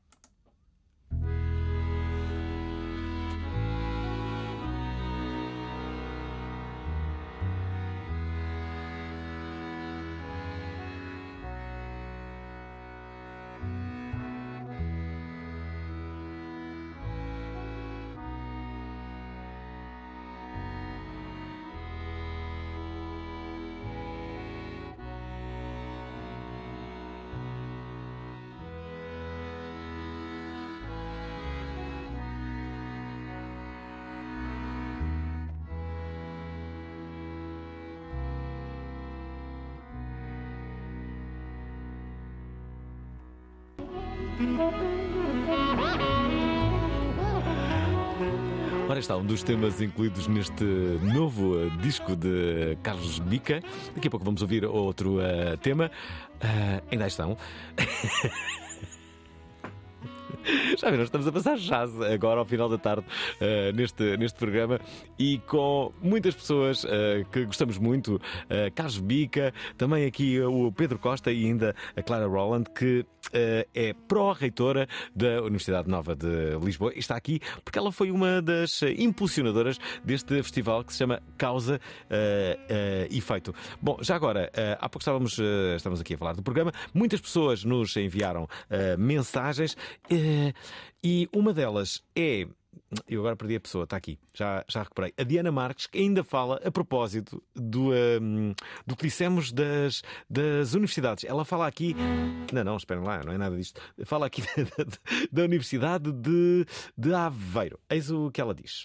[49.06, 53.62] Está, um dos temas incluídos neste novo eh, disco de Carlos Bica.
[53.94, 55.92] Daqui a pouco vamos ouvir outro eh, tema.
[56.42, 57.38] Ah, ainda estão.
[60.78, 63.06] Já viram, estamos a passar jazz agora ao final da tarde
[63.40, 64.80] eh, neste, neste programa
[65.18, 68.20] e com muitas pessoas eh, que gostamos muito.
[68.50, 73.06] eh, Carlos Bica, também aqui o Pedro Costa e ainda a Clara Roland, que
[73.74, 78.84] é pró-reitora da Universidade Nova de Lisboa e está aqui porque ela foi uma das
[78.84, 83.54] impulsionadoras deste festival que se chama Causa eh, Efeito.
[83.82, 85.40] Bom, já agora, há pouco estávamos,
[85.76, 88.48] estávamos aqui a falar do programa, muitas pessoas nos enviaram
[88.98, 89.76] mensagens
[91.04, 92.48] e uma delas é.
[93.08, 95.14] Eu agora perdi a pessoa, está aqui, já, já recuperei.
[95.18, 98.54] A Diana Marques, que ainda fala a propósito do, ehm,
[98.86, 101.24] do que dissemos das, das universidades.
[101.24, 101.96] Ela fala aqui.
[102.52, 103.80] Não, não, esperem lá, não é nada disto.
[104.04, 104.42] Fala aqui
[104.78, 105.00] da, da-
[105.32, 106.66] da Universidade de,
[106.98, 107.80] de Aveiro.
[107.90, 108.84] Eis o que ela diz.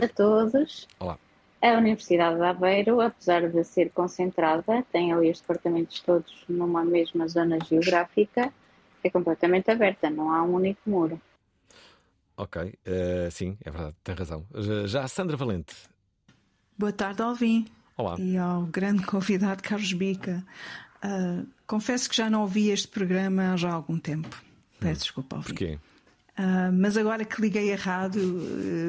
[0.00, 0.86] a todos.
[1.00, 1.18] Olá.
[1.62, 7.26] A Universidade de Aveiro, apesar de ser concentrada, tem ali os departamentos todos numa mesma
[7.28, 8.52] zona geográfica,
[9.08, 11.20] é completamente aberta, não há um único muro.
[12.36, 14.46] Ok, eh, sim, é verdade, tem razão.
[14.86, 15.74] Já- a Sandra Valente.
[16.78, 17.66] Boa tarde, Alvin.
[17.96, 18.16] Olá.
[18.18, 20.44] E ao grande convidado Carlos Bica.
[21.02, 24.42] Ah, confesso que já não ouvi este programa há já algum tempo.
[24.80, 25.48] Peço desculpa, Alvin.
[25.48, 25.78] Porquê?
[26.36, 28.40] Ah, mas agora que liguei a rádio,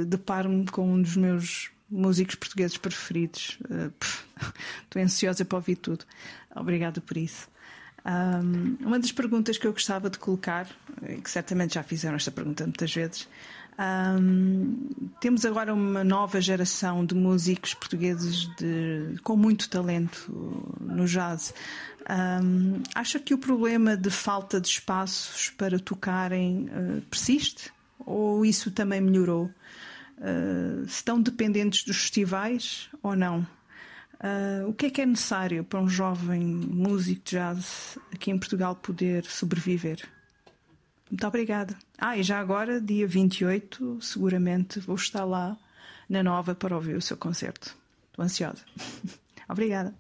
[0.02, 3.60] eh, deparo-me com um dos meus músicos portugueses preferidos.
[3.66, 4.24] Uh, pff,
[4.84, 6.06] Estou ansiosa para ouvir tudo.
[6.56, 7.48] Obrigada por isso.
[8.06, 10.68] Um, uma das perguntas que eu gostava de colocar,
[11.24, 13.28] que certamente já fizeram esta pergunta muitas vezes,
[13.80, 20.32] um, temos agora uma nova geração de músicos portugueses de, com muito talento
[20.80, 21.54] no jazz.
[22.10, 27.72] Um, acha que o problema de falta de espaços para tocarem uh, persiste?
[28.06, 29.50] Ou isso também melhorou?
[30.18, 33.48] Uh, estão dependentes dos festivais ou não?
[34.24, 38.38] Uh, o que é que é necessário para um jovem músico de jazz aqui em
[38.38, 40.10] Portugal poder sobreviver?
[41.12, 41.78] Muito obrigada.
[41.98, 45.58] Ah, e já agora, dia 28, seguramente vou estar lá
[46.10, 47.78] na Nova para ouvir o seu concerto.
[48.12, 48.64] Estou ansiosa.
[49.50, 49.94] obrigada.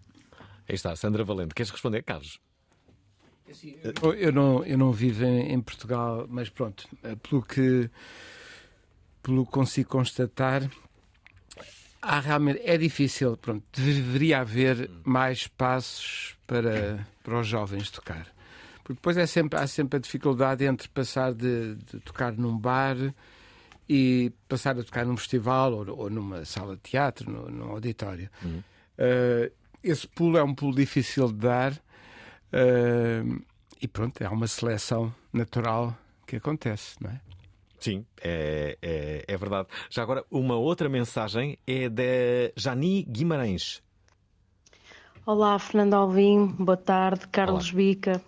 [0.69, 1.53] Aí está, Sandra Valente.
[1.53, 2.39] Queres responder, Carlos?
[4.01, 6.87] Eu, eu não, eu não vivo em, em Portugal, mas pronto,
[7.29, 7.89] pelo que,
[9.21, 10.63] pelo que consigo constatar,
[12.03, 18.27] há realmente, é difícil, pronto, deveria haver mais espaços para, para os jovens tocar.
[18.83, 22.97] Porque depois é sempre, há sempre a dificuldade entre passar de, de tocar num bar
[23.87, 28.29] e passar a tocar num festival ou, ou numa sala de teatro, no, num auditório.
[28.43, 29.51] Uh,
[29.81, 33.43] esse pulo é um pulo difícil de dar uh,
[33.81, 35.97] e pronto, é uma seleção natural
[36.27, 37.21] que acontece, não é?
[37.83, 39.67] Sim, é, é, é verdade.
[39.89, 42.03] Já agora, uma outra mensagem é da
[42.55, 43.83] Jani Guimarães.
[45.25, 48.21] Olá, Fernando Alvim, boa tarde, Carlos Bica.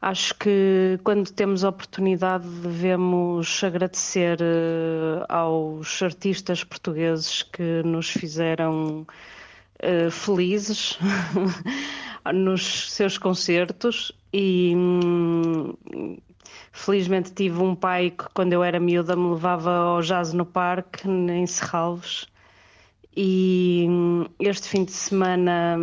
[0.00, 9.04] Acho que quando temos a oportunidade devemos agradecer eh, aos artistas portugueses que nos fizeram
[9.80, 10.96] eh, felizes
[12.32, 15.74] nos seus concertos e hum,
[16.72, 21.08] felizmente tive um pai que quando eu era miúda me levava ao jazz no parque
[21.08, 22.26] em Serralves.
[23.16, 25.78] E hum, este fim de semana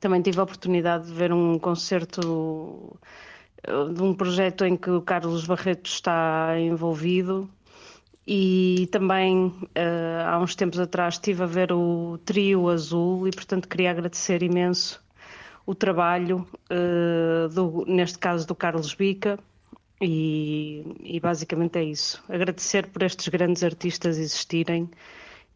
[0.00, 2.98] também tive a oportunidade de ver um concerto
[3.64, 7.48] eh, de um projeto em que o Carlos Barreto está envolvido.
[8.24, 13.66] E também uh, há uns tempos atrás estive a ver o Trio Azul e portanto
[13.68, 15.02] queria agradecer imenso
[15.66, 19.40] o trabalho uh, do, neste caso do Carlos Bica
[20.02, 24.90] e, e basicamente é isso agradecer por estes grandes artistas existirem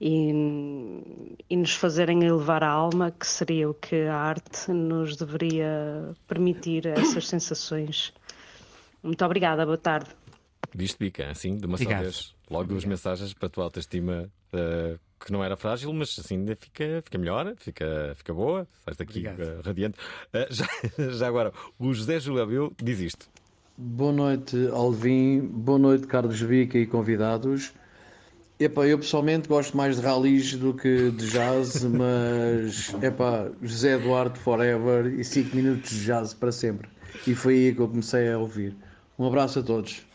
[0.00, 6.14] e, e nos fazerem elevar a alma, que seria o que a arte nos deveria
[6.28, 8.12] permitir, essas sensações.
[9.02, 10.10] Muito obrigada, boa tarde.
[10.74, 12.02] Viste, Bica, assim, de uma só Obrigado.
[12.04, 12.34] vez.
[12.48, 16.54] Logo duas mensagens para a tua autoestima uh, que não era frágil, mas assim ainda
[16.54, 19.40] fica, fica melhor, fica, fica boa, sai daqui Obrigado.
[19.40, 19.98] uh, radiante.
[20.32, 20.66] Uh, já,
[21.12, 23.28] já agora, o José Júlio diz isto.
[23.78, 25.40] Boa noite, Alvin.
[25.40, 27.74] Boa noite, Carlos Bica e convidados.
[28.58, 34.38] Epá, eu pessoalmente gosto mais de rallies do que de jazz, mas epá, José Eduardo
[34.38, 36.88] Forever e 5 minutos de jazz para sempre.
[37.26, 38.74] E foi aí que eu comecei a ouvir.
[39.18, 40.06] Um abraço a todos.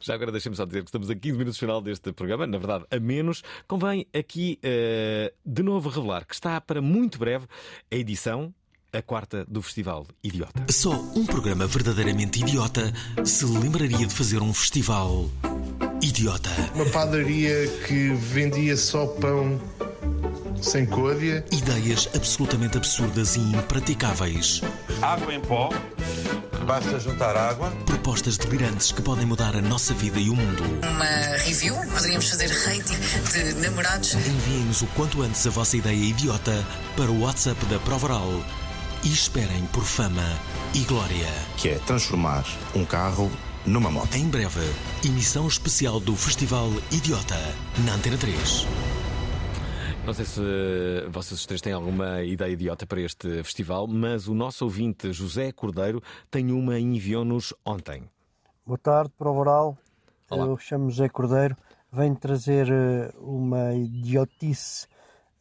[0.00, 2.86] Já agora deixem-me só dizer que estamos a 15 minutos final deste programa, na verdade,
[2.90, 3.44] a menos.
[3.68, 7.46] Convém aqui uh, de novo revelar que está para muito breve
[7.88, 8.52] a edição,
[8.92, 10.66] a quarta do Festival Idiota.
[10.70, 12.92] Só um programa verdadeiramente idiota
[13.24, 15.28] se lembraria de fazer um festival
[16.02, 16.50] idiota.
[16.74, 19.60] Uma padaria que vendia só pão
[20.62, 21.44] sem côdea.
[21.52, 24.60] Ideias absolutamente absurdas e impraticáveis.
[25.02, 25.70] Água em pó.
[26.66, 27.70] Basta juntar água.
[27.86, 30.64] Propostas delirantes que podem mudar a nossa vida e o mundo.
[30.82, 32.98] Uma review, poderíamos fazer rating
[33.32, 34.14] de namorados.
[34.14, 36.66] Enviem-nos o quanto antes a vossa ideia idiota
[36.96, 38.42] para o WhatsApp da Provaral
[39.06, 40.24] e esperem por fama
[40.74, 41.28] e glória.
[41.56, 42.44] Que é transformar
[42.74, 43.30] um carro
[43.64, 44.12] numa moto.
[44.16, 44.60] Em breve,
[45.06, 47.36] emissão especial do Festival Idiota
[47.84, 48.66] na Antena 3.
[50.04, 54.34] Não sei se uh, vocês três têm alguma ideia idiota para este festival, mas o
[54.34, 58.10] nosso ouvinte José Cordeiro tem uma e enviou-nos ontem.
[58.66, 59.78] Boa tarde, Prova Oral.
[60.28, 60.46] Olá.
[60.46, 61.56] Eu chamo José Cordeiro.
[61.92, 64.88] Venho trazer eh, uma idiotice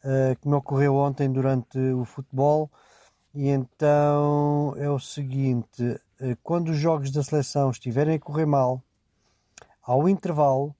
[0.03, 2.69] eh, que me ocorreu ontem durante o futebol.
[3.35, 8.81] E então é o seguinte: eh, quando os jogos da seleção estiverem a correr mal,
[9.83, 10.73] ao intervalo,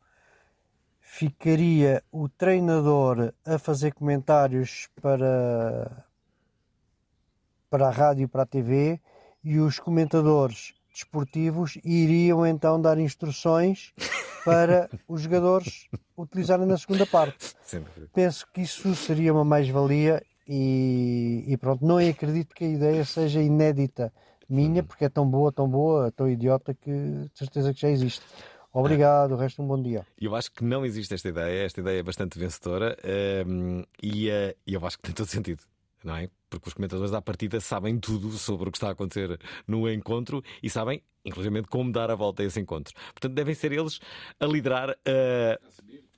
[1.02, 6.06] ficaria o treinador a fazer comentários para,
[7.70, 9.02] para a rádio e para a TV
[9.44, 13.94] e os comentadores desportivos iriam então dar instruções
[14.46, 17.54] para os jogadores utilizarem na segunda parte.
[18.14, 23.42] Penso que isso seria uma mais-valia e, e pronto, não acredito que a ideia seja
[23.42, 24.14] inédita
[24.48, 28.22] minha, porque é tão boa, tão boa, tão idiota que de certeza que já existe.
[28.72, 30.06] Obrigado, resta um bom dia.
[30.20, 34.28] Eu acho que não existe esta ideia, esta ideia é bastante vencedora ehm, e
[34.68, 35.64] e eu acho que tem todo sentido.
[36.04, 36.30] Não é?
[36.52, 40.44] Porque os comentadores da partida sabem tudo sobre o que está a acontecer no encontro
[40.62, 42.94] e sabem, inclusive, como dar a volta a esse encontro.
[43.14, 44.00] Portanto, devem ser eles
[44.40, 45.60] a liderar, eh,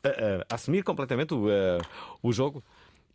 [0.03, 1.77] a, a- a assumir completamente o, eh,
[2.21, 2.61] o jogo.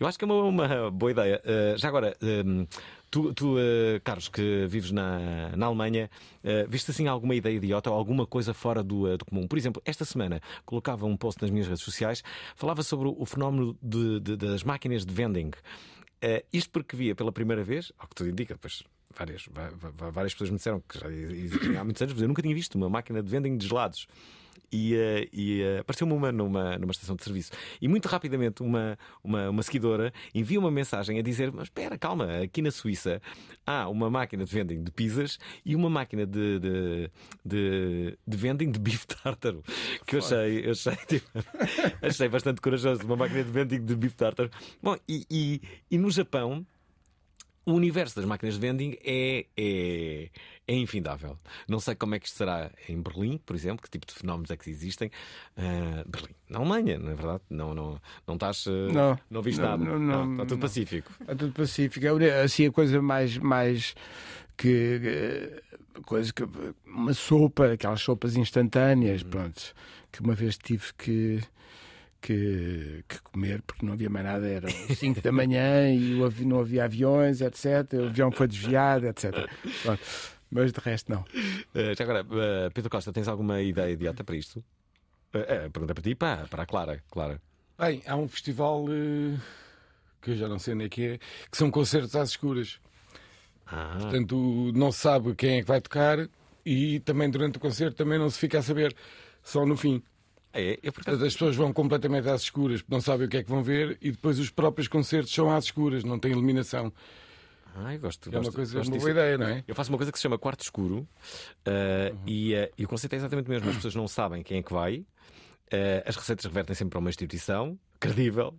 [0.02, 1.40] Eu acho que é uma, uma boa ideia.
[1.44, 2.64] Eh, já agora, ehm,
[3.08, 6.10] tu, tu, eh, Carlos, que vives na, na Alemanha,
[6.42, 9.46] eh, viste assim alguma ideia idiota ou alguma coisa fora do, do comum?
[9.46, 12.20] Por exemplo, esta semana colocava um post nas minhas redes sociais,
[12.56, 15.52] falava sobre o, o fenómeno de- de- das máquinas de vending.
[16.52, 18.82] Isto porque via pela primeira vez, ao que tudo indica, depois
[19.16, 19.48] várias,
[20.12, 21.06] várias pessoas me disseram que já
[21.80, 24.08] há muitos anos, mas eu nunca tinha visto uma máquina de vending de gelados.
[24.72, 27.52] E, eh, e eh, apareceu-me uma numa, numa estação de serviço.
[27.80, 32.42] E muito rapidamente uma, uma, uma seguidora envia uma mensagem a dizer: Mas espera, calma,
[32.42, 33.20] aqui na Suíça
[33.66, 37.10] há uma máquina de vending de pizzas e uma máquina de, de,
[37.44, 39.62] de, de vending de bife tártaro.
[40.06, 41.28] Que eu achei, eu achei, tipo,
[42.00, 43.04] achei bastante corajoso.
[43.04, 44.50] Uma máquina de vending de bife tártaro.
[44.82, 45.60] Bom, e, e,
[45.90, 46.66] e no Japão
[47.64, 50.28] o universo das máquinas de vending é, é,
[50.66, 51.38] é infindável.
[51.68, 54.50] Não sei como é que isto será em Berlim, por exemplo, que tipo de fenómenos
[54.50, 55.10] é que existem.
[55.56, 58.64] Ah, Berlim, na Alemanha, na verdade, não, não, não estás.
[58.66, 59.84] ah, Não, não viste não, nada.
[59.84, 60.60] não, não, está tudo não.
[60.60, 61.12] pacífico.
[61.26, 62.06] É tudo pacífico.
[62.06, 63.94] É assim a coisa mais, mais
[64.56, 65.60] que
[66.04, 66.44] coisa que
[66.84, 69.74] uma sopa, aquelas sopas instantâneas, pronto,
[70.10, 71.40] que uma vez tive que
[72.22, 76.44] que, que comer porque não havia mais nada, eram 5 da manhã e o avi-
[76.46, 77.92] não havia aviões, etc.
[78.00, 79.32] O avião foi desviado, etc.
[79.82, 80.00] Pronto.
[80.50, 81.24] Mas de resto não.
[81.74, 84.64] Ah, já agora, ah, Pedro Costa, tens alguma ideia idiota para isto?
[85.34, 87.02] Ah, pergunta para ti e para, para a Clara.
[87.10, 87.40] Clara.
[87.78, 88.84] Bem, há um festival
[90.20, 91.18] que eu já não sei onde é que é,
[91.50, 92.78] que são concertos às escuras.
[93.66, 93.96] Ah.
[94.00, 96.28] Portanto, não se sabe quem é que vai tocar
[96.64, 98.94] e também durante o concerto também não se fica a saber,
[99.42, 100.02] só no fim.
[100.54, 103.48] É, eu, Portanto, as pessoas vão completamente às escuras, não sabem o que é que
[103.50, 106.92] vão ver e depois os próprios concertos são às escuras, não tem iluminação.
[107.74, 109.64] Ai, gosto, É uma gosto- coisa- gosto uma boa ideia, não é?
[109.66, 110.98] Eu faço uma coisa que se chama quarto escuro
[111.66, 113.68] uh, e, uh, e o conceito é exatamente o mesmo.
[113.70, 115.06] As pessoas não sabem quem é que vai, uh,
[116.04, 118.54] as receitas revertem sempre para uma instituição credível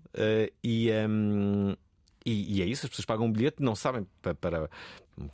[0.63, 1.75] e, um,
[2.26, 2.86] e, e é isso.
[2.86, 4.69] As pessoas pagam um bilhete, não sabem para, para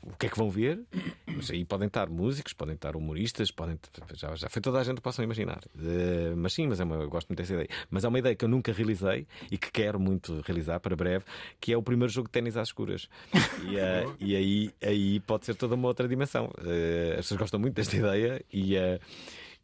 [0.04, 0.82] o que é que vão ver,
[1.26, 3.80] mas aí podem estar músicos, podem estar humoristas, podem
[4.14, 5.60] já, já foi toda a gente que possam imaginar.
[5.76, 7.70] Uh, mas sim, mas é uma, eu gosto muito dessa ideia.
[7.90, 11.24] Mas é uma ideia que eu nunca realizei e que quero muito realizar para breve,
[11.60, 13.10] que é o primeiro jogo de ténis às escuras.
[13.60, 16.46] E, uh, e aí, aí pode ser toda uma outra dimensão.
[16.46, 19.00] Uh, as pessoas gostam muito desta ideia e, uh,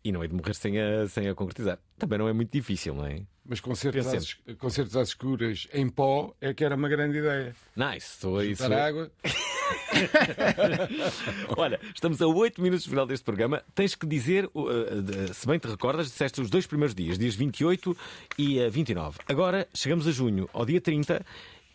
[0.06, 1.80] e não é de morrer sem a, sem a concretizar.
[1.98, 3.24] Também não é muito difícil, não é?
[3.44, 7.56] Mas concertos às, concertos às escuras em pó é que era uma grande ideia.
[7.76, 8.62] Nice, estou isso.
[8.62, 9.12] Juntar água.
[11.58, 13.64] Olha, estamos a 8 minutos do final deste programa.
[13.74, 17.98] Tens que dizer, uh, se bem te recordas, disseste os dois primeiros dias, dias 28
[18.38, 19.18] e uh, 29.
[19.28, 21.26] Agora chegamos a junho, ao dia 30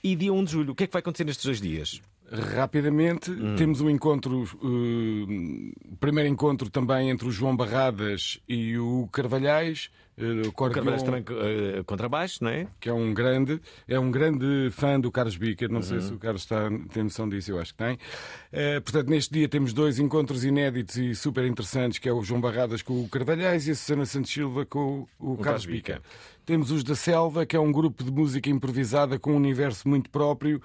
[0.05, 0.73] e dia 1 de julho.
[0.73, 2.01] O que é que vai acontecer nestes dois dias?
[2.31, 9.91] Rapidamente, temos um encontro, uh, primeiro encontro também entre o João Barradas e o Carvalhais.
[10.17, 12.69] uh, o Carvalhais também uh, contrabaixo, não é?
[12.79, 15.67] Que é um grande, é um grande fã do Carlos Bica.
[15.67, 16.03] Não sei Uhum.
[16.03, 17.95] se o Carlos está, tem noção disso, eu acho que tem.
[17.95, 22.41] Uh, portanto, neste dia temos dois encontros inéditos e super interessantes, que é o João
[22.41, 25.67] Barradas com o Carvalhais e a Susana Santos Silva com o, o Carlos.
[25.67, 26.01] Bica.
[26.47, 30.11] Temos os da Selva, que é um grupo de música improvisada com um universo muito
[30.11, 30.61] próprio,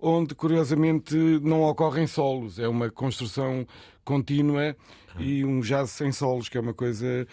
[0.00, 2.58] onde curiosamente não ocorrem solos.
[2.58, 3.66] É uma construção
[4.04, 4.76] contínua
[5.18, 7.26] e um jazz sem solos, que é uma coisa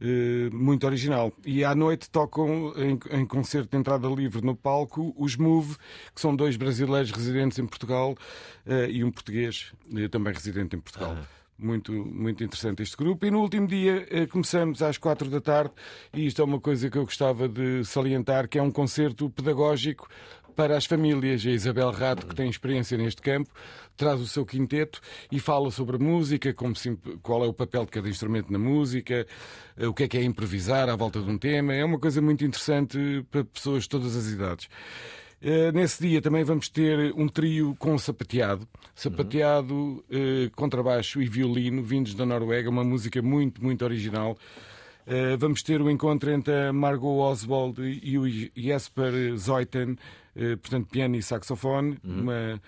[0.00, 1.32] eh, muito original.
[1.44, 5.76] E à noite tocam em, em concerto de entrada livre no palco os Move,
[6.14, 8.16] que são dois brasileiros residentes em Portugal
[8.66, 11.16] eh, e um português eh, também residente em Portugal.
[11.58, 13.26] Muito, muito interessante este grupo.
[13.26, 15.72] E no último dia eh, começamos às quatro da tarde,
[16.14, 20.08] e isto é uma coisa que eu gostava de salientar, que é um concerto pedagógico
[20.54, 21.44] para as famílias.
[21.46, 23.50] A Isabel Rato, que tem experiência neste campo,
[23.96, 27.84] traz o seu quinteto e fala sobre a música, como se- qual é o papel
[27.84, 29.26] de cada instrumento na música,
[29.76, 31.74] eh, o que é que é improvisar à volta de um tema.
[31.74, 32.98] É uma coisa muito interessante
[33.30, 34.68] para pessoas de todas as idades.
[35.42, 38.66] Eh, Nesse dia também vamos ter um trio com sapateado.
[38.94, 44.36] Sapateado, eh, contrabaixo e violino, vindos da Noruega, uma música muito, muito original.
[45.06, 49.96] Eh, Vamos ter o encontro entre a Margot Oswald e o Jesper Zeuthen,
[50.56, 52.60] portanto, piano e saxofone, uma,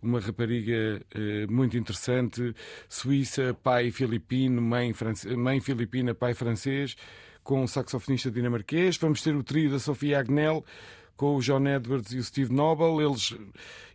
[0.00, 2.54] uma rapariga eh, muito interessante,
[2.88, 5.28] suíça, pai filipino, mãe, france...
[5.36, 6.96] mãe filipina, pai francês,
[7.42, 8.96] com um saxofonista dinamarquês.
[8.96, 10.64] Vamos ter o trio da Sofia Agnel,
[11.18, 13.04] com o John Edwards e o Steve Noble.
[13.04, 13.36] Eles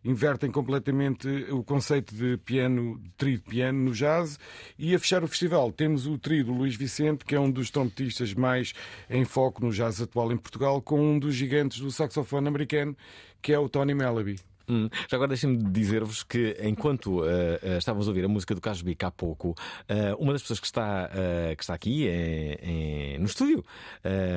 [0.06, 4.38] invertem completamente o conceito de piano, de trio de piano no jazz.
[4.78, 7.72] E a fechar o festival temos o trio do Luís Vicente, que é um dos
[7.72, 8.74] trompetistas mais
[9.10, 12.96] em foco no jazz atual em Portugal, com um dos gigantes do saxofone americano,
[13.42, 14.53] que é o Tony Malaby.
[14.68, 18.62] Hum, já agora deixem-me dizer-vos que enquanto uh, uh, estávamos a ouvir a música do
[18.62, 21.10] Carlos há pouco, uh, uma das pessoas que está,
[21.58, 23.64] que está aqui é, é, no estúdio,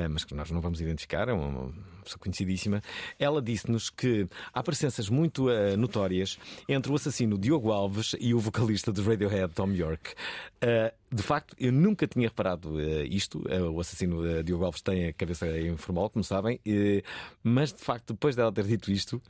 [0.09, 1.71] mas que nós não vamos identificar, é uma,
[2.03, 2.81] pessoa conhecidíssima,
[3.19, 5.47] ela disse-nos que há presenças muito
[5.77, 10.13] notórias entre o assassino Diogo Alves e o vocalista do Radiohead, Tom York.
[11.11, 13.43] de facto, eu nunca tinha reparado isto.
[13.73, 16.59] o assassino Diogo Alves tem a cabeça informal, como sabem,
[17.43, 19.21] mas de facto, depois dela ter dito isto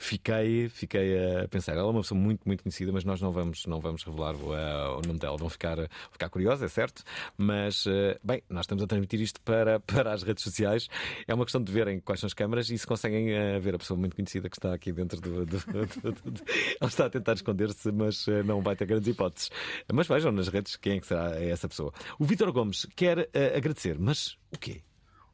[0.00, 1.72] fiquei, fiquei a pensar.
[1.72, 4.52] Ela é uma pessoa muito, muito conhecida, mas nós não vamos, não vamos revelar o,
[4.52, 5.36] uh, o nome dela.
[5.36, 5.76] Vão ficar,
[6.10, 7.04] ficar curiosos, é certo.
[7.36, 10.88] Mas, uh, bem, nós estamos a transmitir isto para, para as redes sociais.
[11.28, 13.78] É uma questão de verem quais são as câmaras e se conseguem uh, ver a
[13.78, 15.44] pessoa muito conhecida que está aqui dentro do.
[15.44, 15.58] do,
[16.02, 16.42] do, do
[16.80, 19.50] ela está a tentar esconder-se, mas não vai ter grandes hipóteses.
[19.92, 21.92] Mas vejam nas redes quem é que será essa pessoa.
[22.18, 24.80] O Vitor Gomes quer agradecer, mas o quê?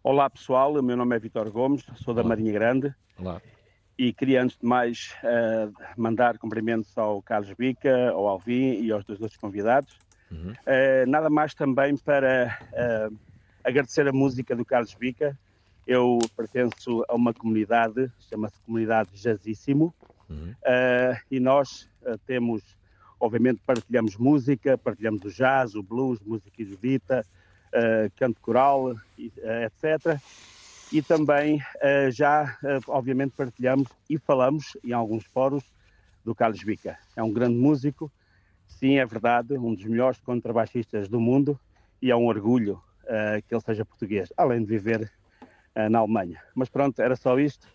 [0.02, 2.30] Olá pessoal, o meu nome é Vitor Gomes, sou da Olá.
[2.30, 2.94] Marinha Grande.
[3.18, 3.40] Olá
[3.98, 9.04] e queria antes de mais uh, mandar cumprimentos ao Carlos Bica, ao Alvin e aos
[9.04, 9.98] dois outros convidados.
[10.30, 10.52] Uhum.
[10.52, 13.16] Uh, nada mais também para uh,
[13.64, 15.38] agradecer a música do Carlos Bica.
[15.86, 19.94] Eu pertenço a uma comunidade, chama-se Comunidade Jazzíssimo,
[20.28, 20.52] uhum.
[21.30, 21.88] e nós
[22.26, 22.60] temos,
[23.20, 27.24] obviamente, partilhamos música, partilhamos o jazz, o blues, música erudita,
[28.16, 30.20] canto coral, etc
[30.92, 35.64] e também uh, já, uh, obviamente, partilhamos e falamos em alguns fóruns
[36.24, 36.98] do Carlos Bica.
[37.14, 38.10] É um grande músico,
[38.66, 41.58] sim, é verdade, um dos melhores contrabaixistas do mundo
[42.00, 45.10] e é um orgulho uh, que ele seja português, além de viver
[45.90, 46.40] na Alemanha.
[46.54, 47.68] Mas pronto, era só isto.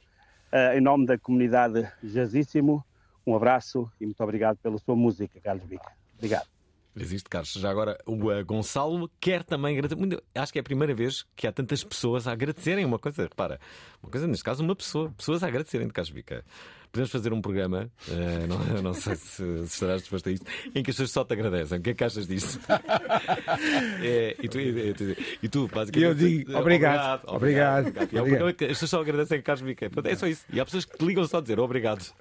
[0.76, 2.84] em nome da comunidade Jazzíssimo,
[3.28, 5.91] um abraço e muito obrigado pela sua música, Carlos Bica.
[6.18, 6.51] Obrigado.
[6.96, 7.54] Existe, Carlos.
[7.54, 10.22] Já agora, o uh, Gonçalo quer também agradecer.
[10.36, 13.24] Acho que é a primeira vez que há tantas pessoas a agradecerem uma coisa.
[13.24, 13.60] Repara,
[14.04, 15.10] uma coisa, neste caso, uma pessoa.
[15.12, 16.44] Pessoas a agradecerem de Carlos Bica.
[16.92, 20.84] Podemos fazer um programa, uh, não, não, sei se, se, estarás disposto a isto, em
[20.84, 21.80] que as pessoas só te agradecem.
[21.80, 22.60] O que é que achas disso?
[24.04, 26.10] é, e, tu, e, tu, e tu, basicamente.
[26.10, 27.22] Eu digo obrigado.
[27.28, 27.88] Obrigado.
[27.88, 28.36] obrigado, obrigado.
[28.36, 29.89] É um que as pessoas só agradecem a Carlos Bica.
[30.04, 30.46] É só isso.
[30.52, 32.14] E há pessoas que te ligam só a dizer obrigado.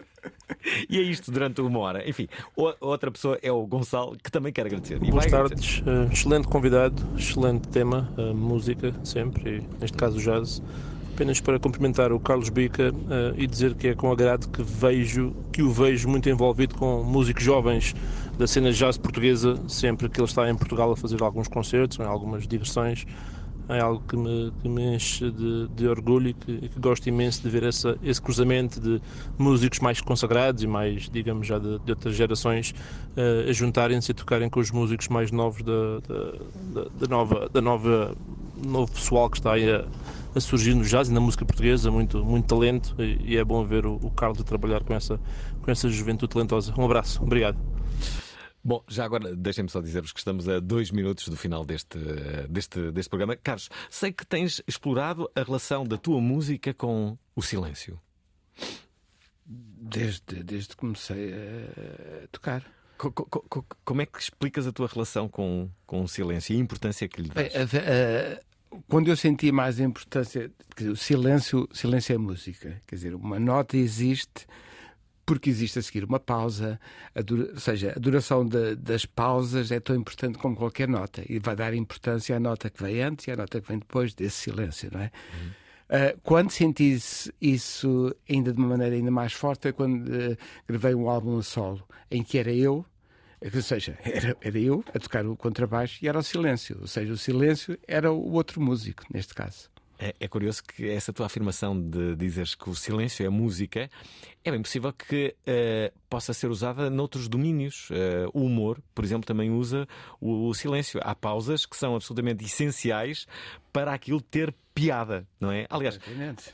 [0.89, 2.09] E é isto durante uma hora.
[2.09, 2.29] Enfim,
[2.81, 5.03] outra pessoa é o Gonçalo, que também quer agradecer.
[5.03, 10.63] E Boas tardes, uh, excelente convidado, excelente tema, música sempre, e neste caso jazz.
[11.21, 15.37] Apenas para cumprimentar o Carlos Bica uh, e dizer que é com agrado que vejo
[15.53, 17.95] que o vejo muito envolvido com músicos jovens
[18.39, 22.05] da cena jazz portuguesa, sempre que ele está em Portugal a fazer alguns concertos, em
[22.05, 23.05] algumas digressões
[23.69, 27.43] é algo que me, que me enche de, de orgulho e que, que, gosto imenso
[27.43, 29.01] de ver essa, esse cruzamento de
[29.39, 32.71] músicos mais consagrados e mais, digamos, já de, de outras gerações
[33.17, 37.61] uh, a juntarem-se e tocarem com os músicos mais novos da, da, da, nova, da
[37.61, 38.17] nova
[38.67, 39.85] novo pessoal que está aí a,
[40.35, 43.65] a, surgir no jazz e na música portuguesa, muito, muito talento e, e é bom
[43.65, 45.21] ver o, o Carlos a trabalhar com essa,
[45.63, 46.75] com essa juventude talentosa.
[46.77, 47.59] Um abraço, obrigado.
[48.63, 51.99] Bom, já agora deixem-me só dizer-vos que estamos a dois minutos do final deste,
[52.49, 53.35] deste, deste programa.
[53.35, 57.99] Carlos, sei que tens explorado a relação da tua música com o silêncio.
[59.47, 62.63] Desde, desde que comecei a tocar.
[62.99, 66.59] Co, co, co, como é que explicas a tua relação com, com o silêncio e
[66.59, 67.47] a importância que lhe dás?
[68.89, 72.83] Quando eu senti mais a importância, dizer, o silêncio, silêncio é música.
[72.87, 74.47] Quer dizer, uma nota existe
[75.31, 76.81] porque existe a seguir uma pausa,
[77.25, 81.39] dura, ou seja, a duração de, das pausas é tão importante como qualquer nota e
[81.39, 84.37] vai dar importância à nota que vem antes e à nota que vem depois desse
[84.37, 85.13] silêncio, não é?
[85.33, 85.51] Uhum.
[85.91, 86.99] Uh, quando senti
[87.41, 90.37] isso ainda de uma maneira ainda mais forte foi quando uh,
[90.69, 92.85] gravei um álbum a solo em que era eu,
[93.43, 97.13] ou seja, era, era eu a tocar o contrabaixo e era o silêncio, ou seja,
[97.13, 99.71] o silêncio era o outro músico, neste caso.
[100.03, 103.91] É, é, curioso que essa tua afirmação de dizeres que o silêncio é música
[104.43, 107.91] é bem possível que uh, possa ser usada noutros domínios.
[107.91, 109.87] Uh, o humor, por exemplo, também usa
[110.19, 110.99] o, o, silêncio.
[111.05, 113.27] Há pausas que são absolutamente essenciais
[113.71, 115.67] para aquilo ter piada, não é?
[115.69, 116.01] Aliás,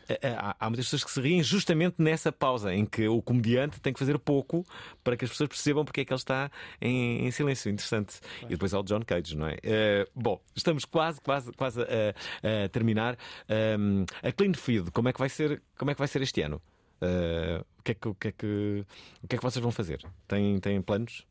[0.08, 3.80] eh, há, há, muitas pessoas que se riem justamente nessa pausa em que o comediante
[3.80, 4.66] tem que fazer pouco
[5.04, 6.50] para que as pessoas percebam porque é que ele está
[6.80, 7.70] em, em silêncio.
[7.70, 8.18] Interessante.
[8.42, 9.54] E depois há o John Cage, não é?
[9.54, 13.16] Uh, bom, estamos quase, quase, quase a, a terminar.
[13.78, 16.42] Um, a Clean Feed, como é que vai ser, como é que vai ser este
[16.42, 16.60] ano?
[17.00, 18.84] Uh, o, que é que, o, que é que,
[19.22, 20.00] o que é que vocês vão fazer?
[20.26, 21.24] Têm, têm planos?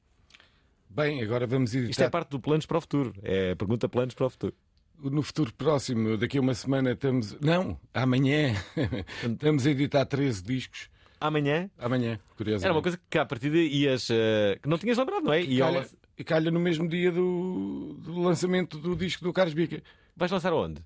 [0.90, 1.92] Bem, agora vamos editar.
[1.92, 3.14] Isto é parte do planos para o futuro.
[3.22, 4.56] É pergunta planos para o futuro.
[5.00, 7.38] No futuro próximo, daqui a uma semana, estamos.
[7.40, 8.56] Não, amanhã.
[9.24, 10.90] estamos a editar 13 discos.
[11.20, 11.70] Amanhã?
[11.78, 12.66] Amanhã, curiosamente.
[12.66, 14.08] Era uma coisa que à partida ias.
[14.10, 15.42] eh, que não tinhas lembrado, não é?
[15.42, 19.82] E calha, e calha no mesmo dia do, do lançamento do disco do Carlos Bica.
[20.16, 20.82] Vais lançar onde?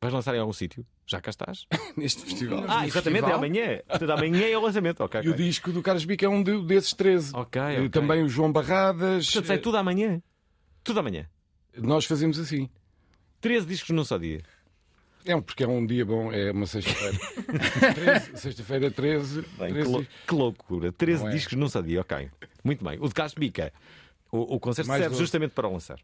[0.00, 0.84] Vais lançar em algum sítio?
[1.06, 1.66] Já cá estás?
[1.96, 2.64] Neste festival.
[2.68, 3.30] Ah, exatamente, festival.
[3.30, 3.80] é amanhã.
[3.88, 5.00] Portanto, amanhã é o lançamento.
[5.02, 5.44] Ok, E o ok.
[5.44, 7.32] disco do Carlos Bica é um de- desses 13.
[7.34, 7.88] Ok, E ok.
[7.88, 9.26] Também o João Barradas.
[9.26, 10.20] Portanto, sai tudo amanhã.
[10.84, 11.26] Tudo amanhã.
[11.76, 12.68] Nós fazemos assim.
[13.40, 14.40] 13 discos num só dia.
[15.24, 17.18] É um- porque é um dia bom, é uma sexta-feira.
[17.94, 19.42] 13, Sexta-feira 13.
[19.58, 20.92] Bem, 13 que, lou- que loucura.
[20.92, 21.32] 13 Não é?
[21.34, 22.30] discos num só dia, ok.
[22.62, 22.98] Muito bem.
[23.00, 23.72] O de Carlos Bica.
[24.30, 25.22] O, o concerto Mais serve doze.
[25.22, 25.98] justamente para o lançar.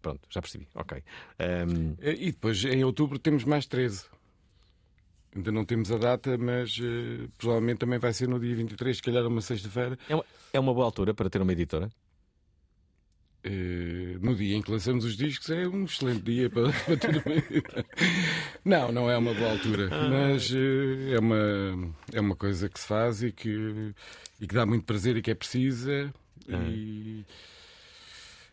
[0.00, 0.68] Pronto, já percebi.
[0.74, 1.02] Ok.
[1.38, 4.04] Ahm, E depois, em outubro, temos mais 13.
[5.34, 9.02] Ainda não temos a data, mas eh, provavelmente também vai ser no dia 23, se
[9.02, 9.98] calhar uma sexta-feira.
[10.08, 10.24] é, uma,
[10.54, 11.90] é uma boa altura para ter uma editora?
[13.48, 17.22] Eh, no dia em que lançamos os discos é um excelente dia para, para ter
[17.24, 17.84] uma.
[18.64, 22.86] Não, não é uma boa altura, mas eh, é, uma, é uma coisa que se
[22.88, 23.94] faz e que,
[24.40, 26.12] e que dá muito prazer e que é precisa.
[26.48, 27.24] E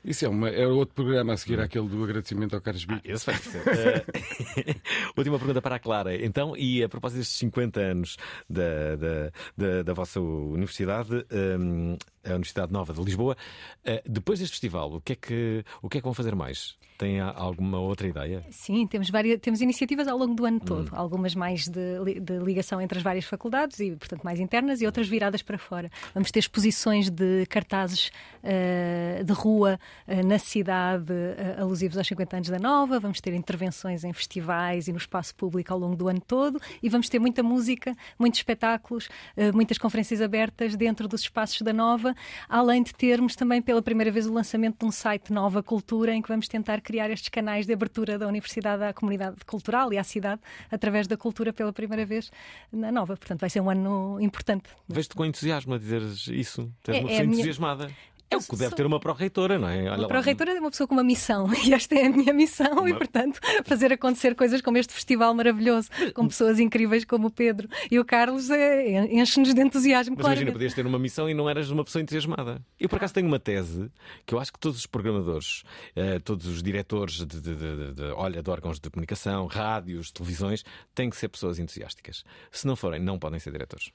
[0.05, 3.01] isso é, uma, é outro programa a seguir àquele do agradecimento ao Carlos Bico.
[3.05, 3.63] Esse vai ser.
[3.67, 4.75] Eh,
[5.15, 6.13] Última pergunta para a Clara.
[6.13, 8.17] Então, e a propósito destes 50 anos
[8.49, 13.36] da, da, da, da vossa universidade, hum, a Universidade Nova de Lisboa,
[13.84, 16.76] eh, depois deste festival, o que, é que, o que é que vão fazer mais?
[16.97, 18.45] Tem alguma outra ideia?
[18.51, 20.97] Sim, temos, várias, temos iniciativas ao longo do ano todo, Hum.
[20.97, 25.07] algumas mais de, de ligação entre as várias faculdades e, portanto, mais internas e outras
[25.07, 25.89] viradas para fora.
[26.13, 28.11] Vamos ter exposições de cartazes
[28.41, 33.34] eh, de rua eh, na cidade eh, alusivos aos 50 anos da Nova, vamos ter
[33.34, 37.19] intervenções em festivais e no espaço público ao longo do ano todo e vamos ter
[37.19, 39.09] muita música, muitos espetáculos,
[39.53, 42.12] muitas conferências abertas dentro dos espaços da Nova,
[42.49, 46.22] além de termos também pela primeira vez o lançamento de um site Nova Cultura em
[46.22, 50.03] que vamos tentar criar estes canais de abertura da universidade à comunidade cultural e à
[50.03, 50.41] cidade
[50.72, 52.32] através da cultura pela primeira vez
[52.72, 53.16] na Nova.
[53.18, 54.66] Portanto, vai ser um ano importante.
[54.88, 56.72] Vejo-te com entusiasmo a dizeres isso.
[56.84, 57.91] Tens É- uma é pessoa a minha- entusiasmada.
[58.34, 59.84] É o que sou- deve ter uma pró-reitora, não é?
[59.84, 60.07] Olha A lá.
[60.07, 62.97] pró-reitora é uma pessoa com uma missão e esta é a minha missão e, Uma-
[62.97, 67.99] portanto, fazer acontecer coisas como este festival maravilhoso, com pessoas incríveis como o Pedro e
[67.99, 70.36] o Carlos, é, enche-nos de entusiasmo, Mas claro.
[70.38, 72.61] imagina, podias ter uma missão e não eras uma pessoa entusiasmada.
[72.79, 73.89] Eu, por acaso, tenho uma tese
[74.25, 75.63] que eu acho que todos os programadores,
[75.95, 80.11] eh, todos os diretores de, de- de- de- de- olha, de órgãos de comunicação, rádios,
[80.11, 80.63] televisões,
[80.95, 82.23] têm que ser pessoas entusiásticas.
[82.51, 83.91] Se não forem, não podem ser diretores.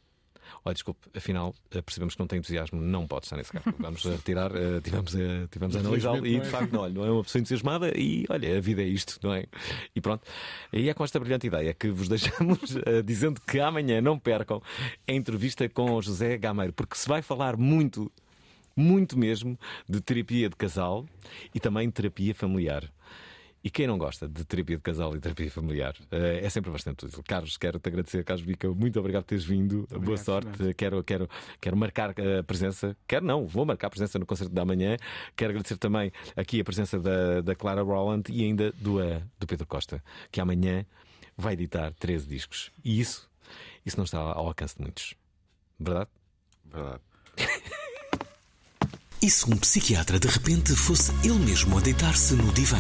[0.64, 3.74] Olha, desculpe, afinal, eh, percebemos que não tem entusiasmo, não pode estar nesse cargo.
[3.78, 6.50] Vamos a retirar, eh, tivemos a, tivemos a analisá-lo e, Infelizmente, de é.
[6.50, 9.34] facto, não, olha, não é uma pessoa entusiasmada e, olha, a vida é isto, não
[9.34, 9.46] é?
[9.94, 10.22] E pronto.
[10.72, 14.62] E é com esta brilhante ideia que vos deixamos eh, dizendo que amanhã não percam
[15.06, 18.10] a entrevista com José Gameiro, porque se vai falar muito,
[18.76, 21.06] muito mesmo, de terapia de casal
[21.54, 22.90] e também terapia familiar.
[23.62, 27.04] E quem não gosta de terapia de casal e terapia familiar eh, é sempre bastante
[27.06, 27.22] útil.
[27.26, 29.86] Carlos, quero-te agradecer, Carlos Bica, muito obrigado por teres vindo.
[29.88, 30.50] Boa Obrigado, sorte.
[30.50, 30.74] Fernando.
[30.74, 31.30] Quero, quero,
[31.60, 32.96] quero marcar a presença.
[33.06, 34.96] Quero não, vou marcar a presença no concerto da manhã.
[35.36, 39.46] Quero agradecer também aqui a presença da, da Clara Roland e ainda do, eh, do
[39.46, 40.86] Pedro Costa, que amanhã
[41.36, 42.70] vai editar 13 discos.
[42.84, 43.28] E isso,
[43.84, 45.14] isso não está ao alcance de muitos.
[45.78, 46.10] Verdade?
[46.64, 47.00] Verdade.
[49.20, 52.78] E se um psiquiatra de repente fosse ele mesmo a deitar-se no divã?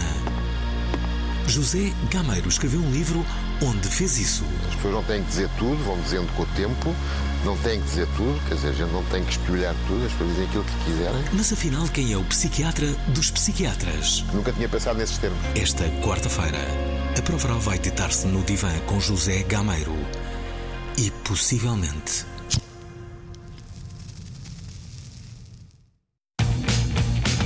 [1.48, 3.24] José Gameiro escreveu um livro
[3.62, 4.44] onde fez isso.
[4.68, 6.94] As pessoas não têm que dizer tudo, vão dizendo com o tempo,
[7.44, 10.12] não têm que dizer tudo, quer dizer, a gente não tem que espelhar tudo, as
[10.12, 11.24] pessoas dizem aquilo que quiserem.
[11.32, 14.24] Mas afinal, quem é o psiquiatra dos psiquiatras?
[14.34, 15.38] Nunca tinha pensado nesses termos.
[15.54, 16.58] Esta quarta-feira,
[17.16, 19.96] a prova oral vai deitar-se no divã com José Gameiro.
[20.98, 22.26] E possivelmente.